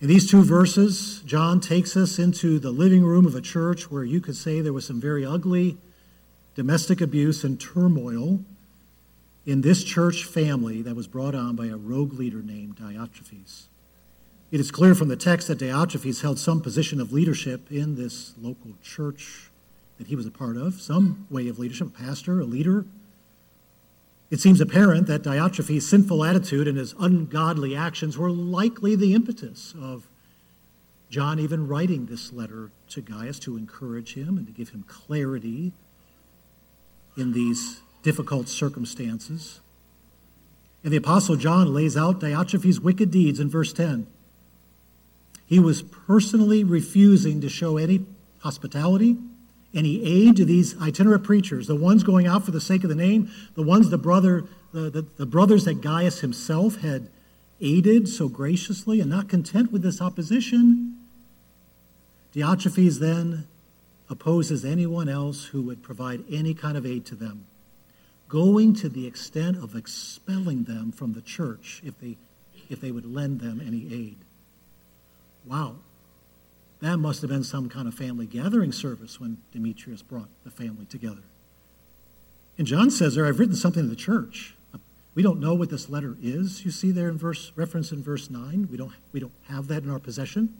[0.00, 4.04] In these two verses, John takes us into the living room of a church where
[4.04, 5.76] you could say there was some very ugly
[6.54, 8.40] domestic abuse and turmoil
[9.44, 13.64] in this church family that was brought on by a rogue leader named Diotrephes.
[14.52, 18.34] It is clear from the text that Diotrephes held some position of leadership in this
[18.38, 19.50] local church
[19.98, 22.86] that he was a part of, some way of leadership, a pastor, a leader.
[24.30, 29.74] It seems apparent that Diotrephes' sinful attitude and his ungodly actions were likely the impetus
[29.80, 30.06] of
[31.10, 35.72] John even writing this letter to Gaius to encourage him and to give him clarity
[37.16, 39.60] in these difficult circumstances.
[40.84, 44.06] And the Apostle John lays out Diotrephes' wicked deeds in verse 10.
[45.44, 48.06] He was personally refusing to show any
[48.38, 49.18] hospitality
[49.72, 52.96] any aid to these itinerant preachers, the ones going out for the sake of the
[52.96, 57.08] name, the ones the brother, the, the, the brothers that Gaius himself had
[57.60, 60.96] aided so graciously, and not content with this opposition,
[62.34, 63.46] Diotrephes then
[64.08, 67.44] opposes anyone else who would provide any kind of aid to them.
[68.30, 72.16] going to the extent of expelling them from the church if they,
[72.70, 74.16] if they would lend them any aid.
[75.44, 75.76] Wow.
[76.80, 80.86] That must have been some kind of family gathering service when Demetrius brought the family
[80.86, 81.22] together.
[82.56, 84.54] And John says there, I've written something to the church.
[85.14, 88.30] We don't know what this letter is, you see there in verse reference in verse
[88.30, 88.68] 9.
[88.70, 90.54] We don't, we don't have that in our possession.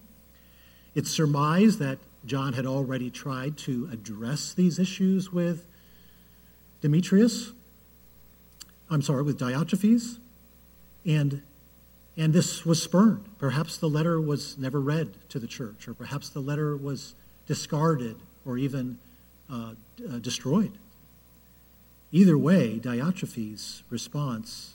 [0.94, 5.66] It's surmised that John had already tried to address these issues with
[6.80, 7.52] Demetrius.
[8.90, 10.18] I'm sorry, with Diotrephes.
[11.06, 11.42] And,
[12.20, 13.24] and this was spurned.
[13.38, 17.14] Perhaps the letter was never read to the church, or perhaps the letter was
[17.46, 18.98] discarded or even
[19.50, 19.72] uh,
[20.06, 20.72] uh, destroyed.
[22.12, 24.74] Either way, Diotrephes' response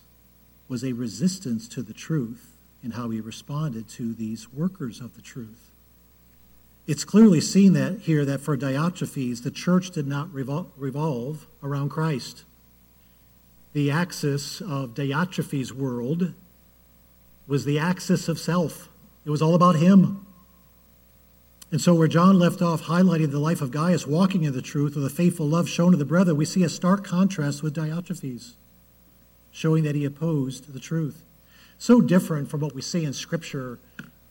[0.67, 5.21] was a resistance to the truth in how he responded to these workers of the
[5.21, 5.69] truth.
[6.87, 11.89] It's clearly seen that here that for Diotrephes, the church did not revol- revolve around
[11.89, 12.43] Christ.
[13.73, 16.33] The axis of Diotrephes' world
[17.47, 18.89] was the axis of self.
[19.25, 20.25] It was all about him.
[21.71, 24.95] And so, where John left off highlighting the life of Gaius walking in the truth
[24.95, 28.53] with a faithful love shown to the brethren, we see a stark contrast with Diotrephes,
[29.51, 31.23] showing that he opposed the truth.
[31.77, 33.79] So different from what we see in Scripture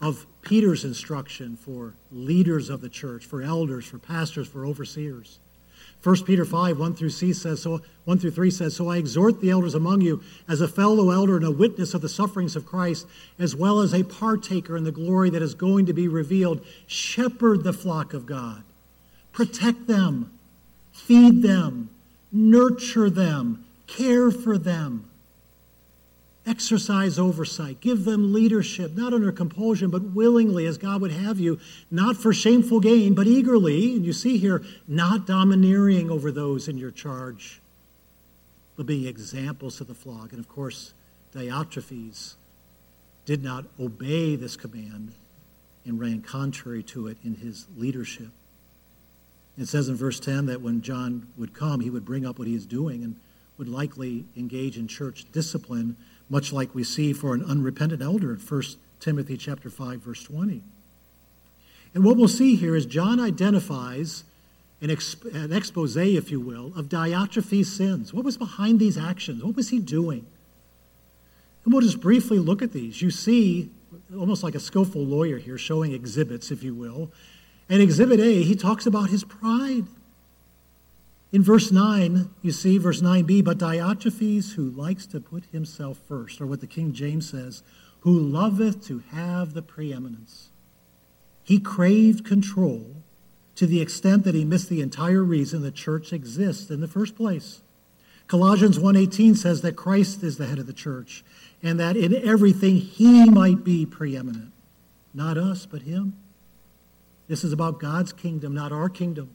[0.01, 5.39] of Peter's instruction for leaders of the church, for elders, for pastors, for overseers.
[6.05, 9.41] 1 Peter 5, 1 through C says, so 1 through 3 says, So I exhort
[9.41, 12.67] the elders among you as a fellow elder and a witness of the sufferings of
[12.67, 13.07] Christ,
[13.39, 16.65] as well as a partaker in the glory that is going to be revealed.
[16.87, 18.65] Shepherd the flock of God.
[19.33, 20.31] Protect them,
[20.93, 21.89] feed them,
[22.31, 25.09] nurture them, care for them
[26.47, 27.81] Exercise oversight.
[27.81, 31.59] Give them leadership, not under compulsion, but willingly as God would have you,
[31.91, 33.97] not for shameful gain, but eagerly.
[33.97, 37.63] And you see here, not domineering over those in your charge,
[38.77, 40.33] but being examples to the flock.
[40.33, 40.93] And of course,
[41.35, 42.35] Diotrephes
[43.25, 45.13] did not obey this command
[45.87, 48.29] and ran contrary to it in his leadership.
[49.57, 52.49] It says in verse 10 that when John would come, he would bring up what
[52.49, 53.17] he is doing and
[53.57, 55.97] would likely engage in church discipline
[56.35, 58.63] much like we see for an unrepentant elder in 1
[58.99, 60.65] Timothy chapter 5 verse 20.
[61.95, 64.25] And what we'll see here is John identifies
[64.81, 68.13] an, exp- an expose, if you will, of Diotrephes' sins.
[68.13, 69.45] What was behind these actions?
[69.45, 70.27] What was he doing?
[71.65, 73.01] And we'll just briefly look at these.
[73.01, 73.71] You see,
[74.19, 77.13] almost like a skillful lawyer here, showing exhibits, if you will.
[77.69, 79.85] And exhibit A, he talks about his pride.
[81.35, 86.41] In verse 9, you see, verse 9b, but Diotrephes, who likes to put himself first,
[86.41, 87.65] or what the King James says,
[88.03, 90.51] who loveth to have the preeminence.
[91.43, 93.03] He craved control
[93.57, 97.17] to the extent that he missed the entire reason the church exists in the first
[97.17, 97.63] place.
[98.29, 101.25] Colossians 1:18 says that Christ is the head of the church
[101.65, 104.53] and that in everything he might be preeminent.
[105.13, 106.13] Not us, but him.
[107.27, 109.31] This is about God's kingdom, not our kingdom.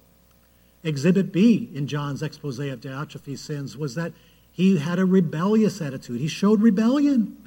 [0.83, 4.13] Exhibit B in John's expose of Diotrephes' sins was that
[4.51, 6.19] he had a rebellious attitude.
[6.19, 7.37] He showed rebellion.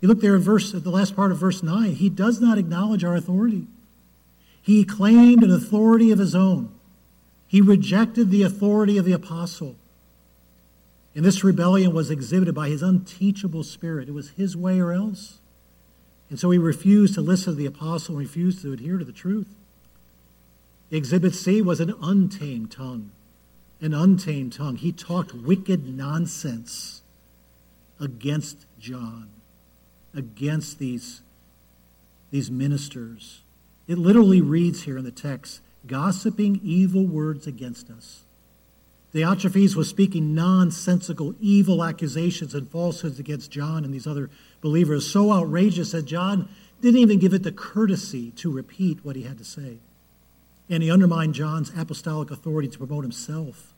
[0.00, 1.92] You look there in verse, the last part of verse 9.
[1.92, 3.66] He does not acknowledge our authority.
[4.60, 6.72] He claimed an authority of his own.
[7.46, 9.76] He rejected the authority of the apostle.
[11.14, 14.08] And this rebellion was exhibited by his unteachable spirit.
[14.08, 15.38] It was his way or else.
[16.30, 19.12] And so he refused to listen to the apostle and refused to adhere to the
[19.12, 19.48] truth.
[20.92, 23.12] Exhibit C was an untamed tongue.
[23.80, 24.76] An untamed tongue.
[24.76, 27.00] He talked wicked nonsense
[27.98, 29.30] against John,
[30.14, 31.22] against these,
[32.30, 33.40] these ministers.
[33.88, 38.24] It literally reads here in the text gossiping evil words against us.
[39.14, 44.30] Diotrephes was speaking nonsensical, evil accusations and falsehoods against John and these other
[44.60, 46.48] believers, so outrageous that John
[46.82, 49.78] didn't even give it the courtesy to repeat what he had to say
[50.72, 53.74] and he undermined John's apostolic authority to promote himself.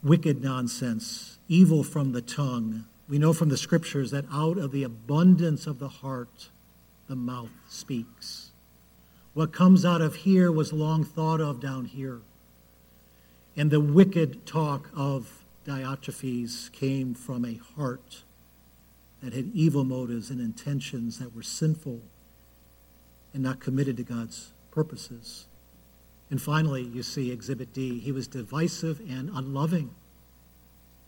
[0.00, 2.84] Wicked nonsense, evil from the tongue.
[3.08, 6.50] We know from the scriptures that out of the abundance of the heart,
[7.08, 8.52] the mouth speaks.
[9.34, 12.20] What comes out of here was long thought of down here.
[13.56, 18.22] And the wicked talk of Diotrephes came from a heart
[19.20, 22.02] that had evil motives and intentions that were sinful
[23.34, 25.46] and not committed to God's purposes.
[26.32, 27.98] And finally, you see Exhibit D.
[27.98, 29.90] He was divisive and unloving.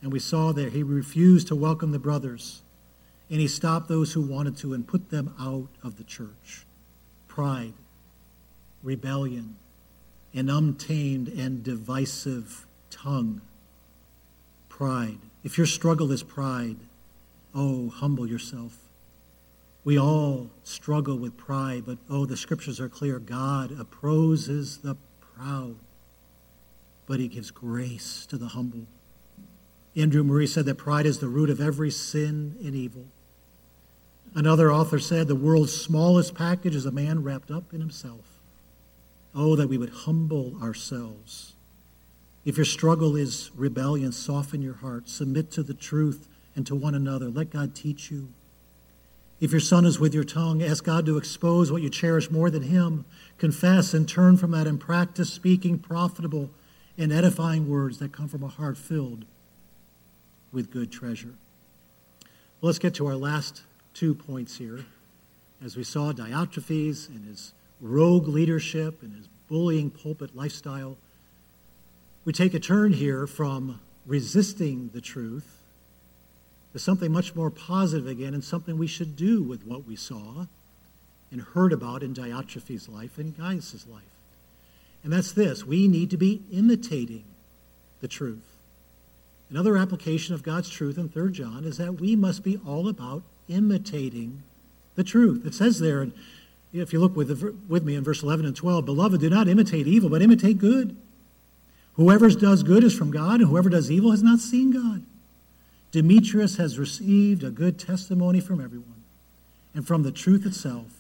[0.03, 2.61] And we saw that he refused to welcome the brothers,
[3.31, 6.67] and he stopped those who wanted to and put them out of the church.
[7.27, 7.73] Pride,
[8.83, 9.57] rebellion,
[10.35, 13.41] an untamed and divisive tongue
[14.69, 15.21] pride.
[15.43, 16.77] If your struggle is pride,
[17.55, 18.77] oh, humble yourself.
[19.85, 23.19] We all struggle with pride, but oh, the scriptures are clear.
[23.19, 24.97] God opposes the
[25.37, 25.77] proud,
[27.07, 28.87] but he gives grace to the humble.
[29.97, 33.07] Andrew Murray said that pride is the root of every sin and evil.
[34.35, 38.41] Another author said the world's smallest package is a man wrapped up in himself.
[39.35, 41.55] Oh, that we would humble ourselves.
[42.45, 46.95] If your struggle is rebellion, soften your heart, submit to the truth and to one
[46.95, 47.29] another.
[47.29, 48.29] Let God teach you.
[49.41, 52.51] If your son is with your tongue, ask God to expose what you cherish more
[52.51, 53.05] than him.
[53.39, 56.51] Confess and turn from that and practice speaking profitable
[56.97, 59.25] and edifying words that come from a heart filled
[60.53, 61.35] with good treasure.
[62.61, 63.63] Well, let's get to our last
[63.93, 64.87] two points here.
[65.63, 70.97] As we saw, Diotrephes and his rogue leadership and his bullying pulpit lifestyle,
[72.25, 75.54] we take a turn here from resisting the truth
[76.75, 80.47] to something much more positive again and something we should do with what we saw
[81.31, 84.03] and heard about in Diotrephes' life and Gaius' life.
[85.05, 87.25] And that's this we need to be imitating
[88.01, 88.57] the truth.
[89.49, 93.23] Another application of God's truth in 3 John is that we must be all about
[93.49, 94.43] imitating
[94.97, 95.47] the truth.
[95.47, 96.13] It says there, and
[96.73, 99.87] if you look with, with me in verse 11 and 12, Beloved, do not imitate
[99.87, 100.97] evil, but imitate good.
[101.93, 105.05] Whoever does good is from God, and whoever does evil has not seen God.
[105.95, 109.05] Demetrius has received a good testimony from everyone
[109.77, 110.91] and from the truth itself,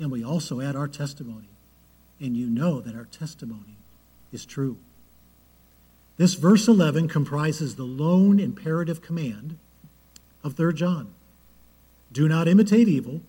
[0.00, 1.46] and we also add our testimony.
[2.18, 3.76] And you know that our testimony
[4.32, 4.78] is true.
[6.16, 9.56] This verse 11 comprises the lone imperative command
[10.42, 11.14] of 3 John.
[12.10, 13.20] Do not imitate evil,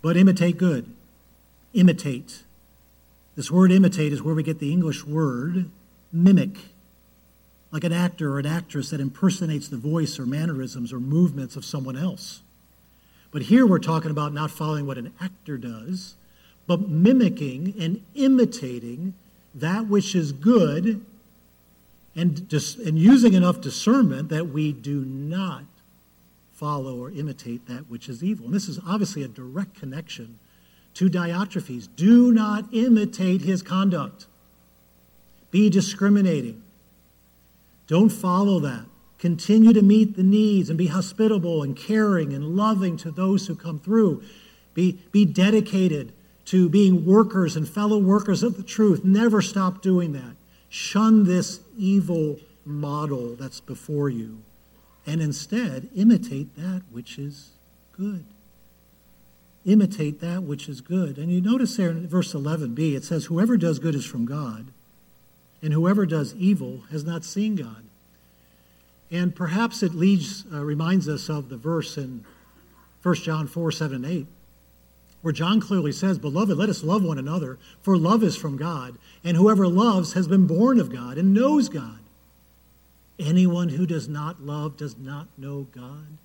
[0.00, 0.94] but imitate good.
[1.74, 2.44] Imitate.
[3.34, 5.70] This word imitate is where we get the English word
[6.12, 6.71] mimic,
[7.72, 11.64] like an actor or an actress that impersonates the voice or mannerisms or movements of
[11.64, 12.42] someone else.
[13.30, 16.14] But here we're talking about not following what an actor does,
[16.66, 19.14] but mimicking and imitating
[19.54, 21.04] that which is good
[22.14, 25.64] and, dis- and using enough discernment that we do not
[26.52, 28.46] follow or imitate that which is evil.
[28.46, 30.38] And this is obviously a direct connection
[30.94, 31.88] to Diotrephes.
[31.96, 34.26] Do not imitate his conduct.
[35.50, 36.61] Be discriminating.
[37.92, 38.86] Don't follow that.
[39.18, 43.54] Continue to meet the needs and be hospitable and caring and loving to those who
[43.54, 44.22] come through.
[44.72, 46.14] Be, be dedicated
[46.46, 49.04] to being workers and fellow workers of the truth.
[49.04, 50.36] Never stop doing that.
[50.70, 54.38] Shun this evil model that's before you
[55.06, 57.50] and instead imitate that which is
[57.94, 58.24] good.
[59.66, 61.18] Imitate that which is good.
[61.18, 64.72] And you notice there in verse 11b, it says, Whoever does good is from God,
[65.62, 67.84] and whoever does evil has not seen God.
[69.10, 72.24] And perhaps it leads, uh, reminds us of the verse in
[73.02, 74.26] 1 John 4 7 and 8
[75.22, 78.98] where John clearly says, Beloved, let us love one another, for love is from God,
[79.24, 82.00] and whoever loves has been born of God and knows God.
[83.18, 86.18] Anyone who does not love does not know God,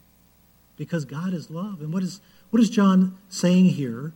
[0.77, 1.79] because God is love.
[1.79, 4.13] And what is, what is John saying here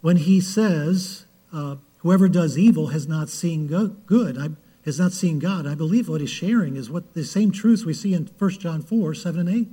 [0.00, 4.50] when he says, uh, Whoever does evil has not seen good, I,
[4.84, 5.66] has not seen God?
[5.66, 8.82] I believe what he's sharing is what the same truths we see in 1 John
[8.82, 9.68] 4 7 and 8.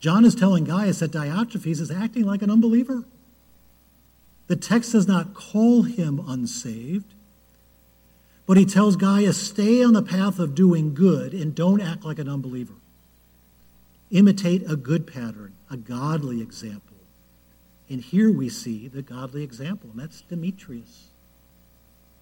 [0.00, 3.04] John is telling Gaius that Diotrephes is acting like an unbeliever.
[4.46, 7.12] The text does not call him unsaved,
[8.46, 12.18] but he tells Gaius, stay on the path of doing good and don't act like
[12.18, 12.74] an unbeliever.
[14.10, 16.96] Imitate a good pattern, a godly example.
[17.90, 21.09] And here we see the godly example, and that's Demetrius.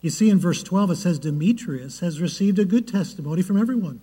[0.00, 4.00] You see in verse 12, it says, Demetrius has received a good testimony from everyone.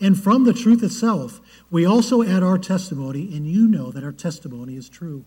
[0.00, 1.40] And from the truth itself,
[1.70, 5.24] we also add our testimony, and you know that our testimony is true.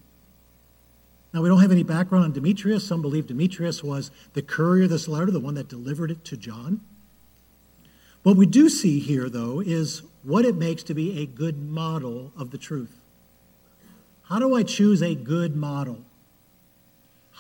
[1.34, 2.88] Now, we don't have any background on Demetrius.
[2.88, 6.38] Some believe Demetrius was the courier of this letter, the one that delivered it to
[6.38, 6.82] John.
[8.24, 12.32] What we do see here, though, is what it makes to be a good model
[12.38, 13.00] of the truth.
[14.24, 16.06] How do I choose a good model?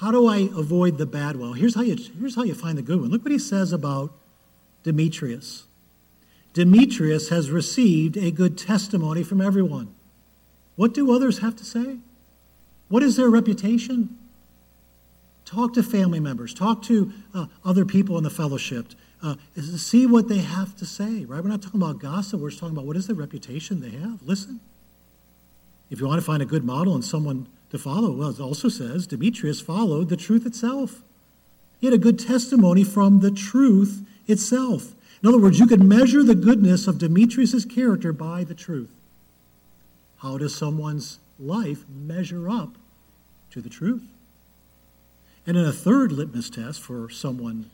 [0.02, 1.54] How do I avoid the bad one?
[1.54, 3.12] Here's how you, here's how you find the good one.
[3.12, 4.12] Look what he says about
[4.82, 5.66] Demetrius.
[6.54, 9.93] Demetrius has received a good testimony from everyone.
[10.76, 11.99] What do others have to say?
[12.89, 14.18] What is their reputation?
[15.45, 18.88] Talk to family members, talk to uh, other people in the fellowship,
[19.22, 21.43] uh, see what they have to say, right?
[21.43, 24.24] We're not talking about gossip, we're just talking about what is the reputation they have.
[24.24, 24.62] Listen.
[25.91, 28.69] If you want to find a good model and someone to follow, well, it also
[28.69, 31.01] says Demetrius followed the truth itself.
[31.80, 34.93] He had a good testimony from the truth itself.
[35.24, 38.91] In other words, you could measure the goodness of Demetrius' character by the truth.
[40.17, 42.76] How does someone's life measure up
[43.51, 44.03] to the truth?
[45.47, 47.69] And in a third litmus test for someone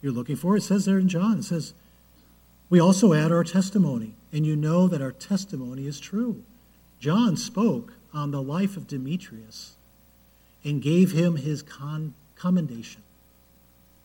[0.00, 1.74] you're looking for, it says there in John, it says,
[2.70, 6.42] we also add our testimony, and you know that our testimony is true.
[7.00, 9.76] John spoke on the life of Demetrius
[10.64, 13.02] and gave him his con- commendation.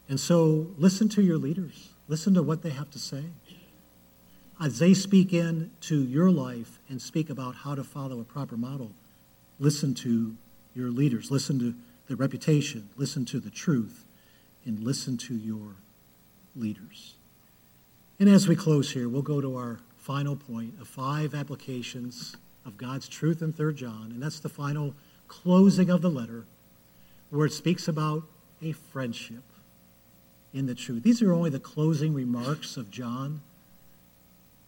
[0.07, 1.89] And so listen to your leaders.
[2.07, 3.23] Listen to what they have to say.
[4.59, 8.91] As they speak into your life and speak about how to follow a proper model,
[9.59, 10.35] listen to
[10.75, 11.31] your leaders.
[11.31, 11.73] Listen to
[12.07, 12.89] the reputation.
[12.97, 14.03] Listen to the truth.
[14.65, 15.75] And listen to your
[16.55, 17.15] leaders.
[18.19, 22.35] And as we close here, we'll go to our final point of five applications
[22.65, 24.11] of God's truth in 3 John.
[24.11, 24.93] And that's the final
[25.27, 26.45] closing of the letter
[27.29, 28.23] where it speaks about
[28.61, 29.43] a friendship
[30.53, 31.03] in the truth.
[31.03, 33.41] These are only the closing remarks of John,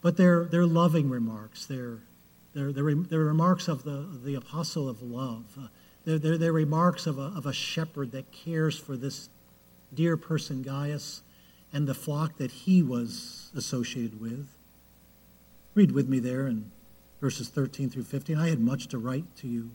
[0.02, 1.66] but they're, they're loving remarks.
[1.66, 2.00] They're,
[2.54, 5.44] they're, they're, they're remarks of the, the apostle of love.
[5.60, 5.68] Uh,
[6.06, 9.30] they're, they're, they're remarks of a, of a shepherd that cares for this
[9.94, 11.22] dear person, Gaius,
[11.72, 14.48] and the flock that he was associated with.
[15.76, 16.72] Read with me there in
[17.24, 18.38] verses 13 through 15.
[18.38, 19.72] I had much to write to you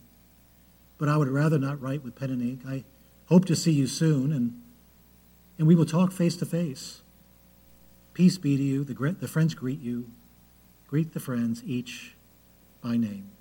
[0.99, 2.61] but I would rather not write with pen and ink.
[2.67, 2.83] I
[3.27, 4.61] hope to see you soon, and,
[5.57, 7.01] and we will talk face to face.
[8.13, 8.83] Peace be to you.
[8.83, 10.11] The, the friends greet you.
[10.87, 12.15] Greet the friends, each
[12.83, 13.31] by name.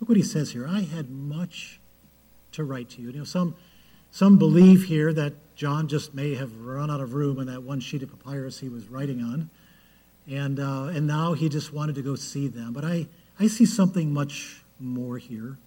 [0.00, 0.66] Look what he says here.
[0.66, 1.78] I had much
[2.52, 3.10] to write to you.
[3.10, 3.54] You know, some,
[4.10, 7.78] some believe here that John just may have run out of room on that one
[7.78, 9.50] sheet of papyrus he was writing on,
[10.28, 12.72] and, uh, and now he just wanted to go see them.
[12.72, 13.06] But I,
[13.38, 15.58] I see something much more here.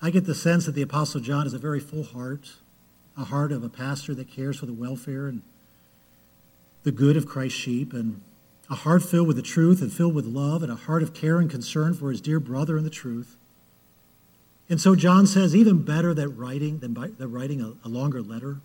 [0.00, 2.54] I get the sense that the Apostle John has a very full heart,
[3.16, 5.42] a heart of a pastor that cares for the welfare and
[6.82, 8.20] the good of Christ's sheep, and
[8.68, 11.38] a heart filled with the truth and filled with love, and a heart of care
[11.38, 13.36] and concern for his dear brother in the truth.
[14.68, 18.20] And so John says, even better that writing than, by, than writing a, a longer
[18.20, 18.56] letter.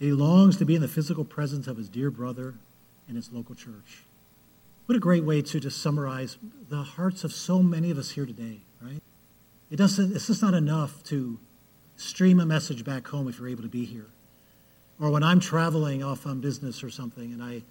[0.00, 2.54] He longs to be in the physical presence of his dear brother
[3.08, 4.02] in his local church.
[4.92, 6.36] What a great way to just summarize
[6.68, 9.02] the hearts of so many of us here today, right?
[9.70, 11.38] It doesn't, it's just not enough to
[11.96, 14.08] stream a message back home if you're able to be here.
[15.00, 17.62] Or when I'm traveling off on business or something and I,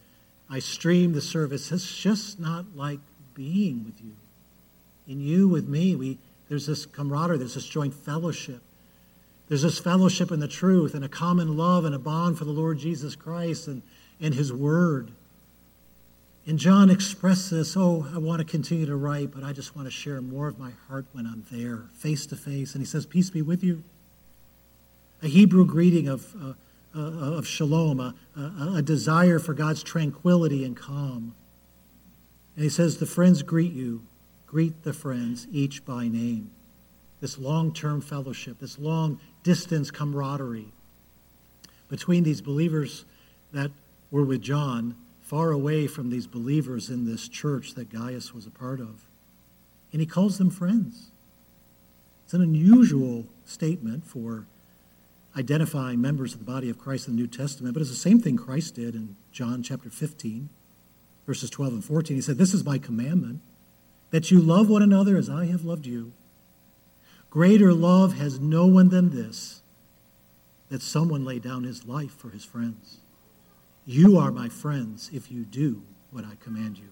[0.49, 3.01] I stream the service, it's just not like
[3.35, 4.15] being with you.
[5.07, 6.17] In you with me, we,
[6.49, 8.63] there's this camaraderie, there's this joint fellowship.
[9.47, 12.51] There's this fellowship in the truth and a common love and a bond for the
[12.51, 13.83] Lord Jesus Christ and,
[14.19, 15.11] and his word.
[16.47, 19.87] And John expressed this, oh, I want to continue to write, but I just want
[19.87, 22.73] to share more of my heart when I'm there, face to face.
[22.73, 23.83] And he says, Peace be with you.
[25.21, 26.53] A Hebrew greeting of, uh,
[26.97, 31.35] uh, of shalom, a, a, a desire for God's tranquility and calm.
[32.55, 34.01] And he says, The friends greet you.
[34.47, 36.51] Greet the friends, each by name.
[37.21, 40.73] This long term fellowship, this long distance camaraderie
[41.87, 43.05] between these believers
[43.53, 43.69] that
[44.09, 44.95] were with John
[45.31, 49.05] far away from these believers in this church that Gaius was a part of.
[49.93, 51.09] And he calls them friends.
[52.25, 54.45] It's an unusual statement for
[55.37, 58.19] identifying members of the body of Christ in the New Testament, but it's the same
[58.19, 60.49] thing Christ did in John chapter 15,
[61.25, 62.17] verses 12 and 14.
[62.17, 63.39] He said, This is my commandment,
[64.09, 66.11] that you love one another as I have loved you.
[67.29, 69.61] Greater love has no one than this,
[70.67, 72.97] that someone lay down his life for his friends.
[73.85, 76.89] You are my friends if you do what I command you.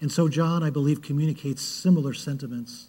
[0.00, 2.88] And so, John, I believe, communicates similar sentiments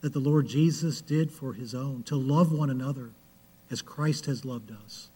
[0.00, 3.10] that the Lord Jesus did for his own to love one another
[3.70, 5.08] as Christ has loved us.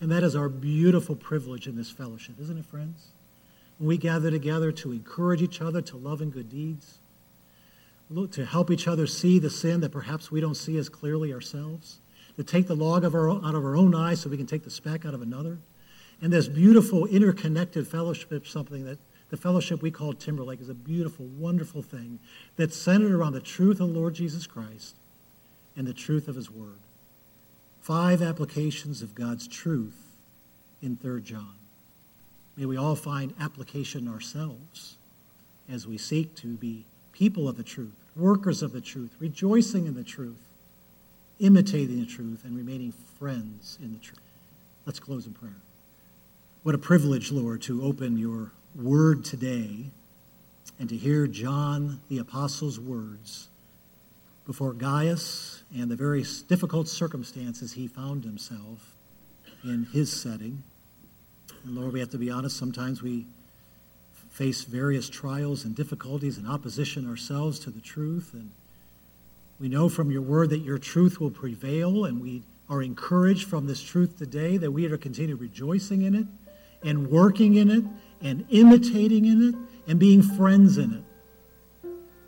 [0.00, 3.08] And that is our beautiful privilege in this fellowship, isn't it, friends?
[3.78, 6.98] When we gather together to encourage each other to love and good deeds,
[8.32, 11.98] to help each other see the sin that perhaps we don't see as clearly ourselves,
[12.36, 14.64] to take the log of our, out of our own eye so we can take
[14.64, 15.58] the speck out of another
[16.22, 18.98] and this beautiful interconnected fellowship, something that
[19.30, 22.18] the fellowship we call Timberlake is a beautiful, wonderful thing
[22.56, 24.96] that's centered around the truth of the Lord Jesus Christ
[25.76, 26.80] and the truth of his word.
[27.80, 30.16] Five applications of God's truth
[30.82, 31.54] in 3 John.
[32.56, 34.96] May we all find application ourselves
[35.70, 39.94] as we seek to be people of the truth, workers of the truth, rejoicing in
[39.94, 40.48] the truth,
[41.38, 44.18] imitating the truth, and remaining friends in the truth.
[44.84, 45.56] Let's close in prayer.
[46.62, 49.86] What a privilege, Lord, to open your word today
[50.78, 53.48] and to hear John the Apostle's words
[54.44, 58.94] before Gaius and the very difficult circumstances he found himself
[59.64, 60.62] in his setting.
[61.64, 62.58] And Lord, we have to be honest.
[62.58, 63.24] Sometimes we
[64.28, 68.34] face various trials and difficulties and opposition ourselves to the truth.
[68.34, 68.50] And
[69.58, 73.66] we know from your word that your truth will prevail, and we are encouraged from
[73.66, 76.26] this truth today that we are to continue rejoicing in it
[76.82, 77.84] and working in it
[78.22, 79.54] and imitating in it
[79.90, 81.04] and being friends in it.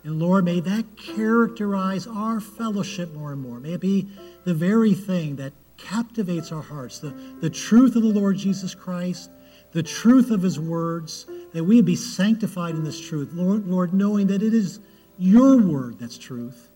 [0.03, 3.59] And Lord, may that characterize our fellowship more and more.
[3.59, 4.09] May it be
[4.43, 7.09] the very thing that captivates our hearts the,
[7.41, 9.29] the truth of the Lord Jesus Christ,
[9.71, 13.29] the truth of his words, that we be sanctified in this truth.
[13.33, 14.79] Lord, Lord, knowing that it is
[15.17, 16.69] your word that's truth.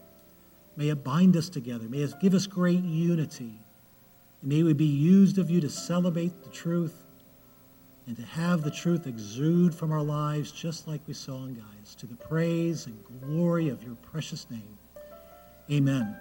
[0.77, 1.85] May it bind us together.
[1.89, 3.59] May it give us great unity.
[4.41, 7.03] And may we be used of you to celebrate the truth
[8.07, 11.93] and to have the truth exude from our lives just like we saw in Gaius,
[11.95, 14.77] to the praise and glory of your precious name.
[15.69, 16.17] Amen.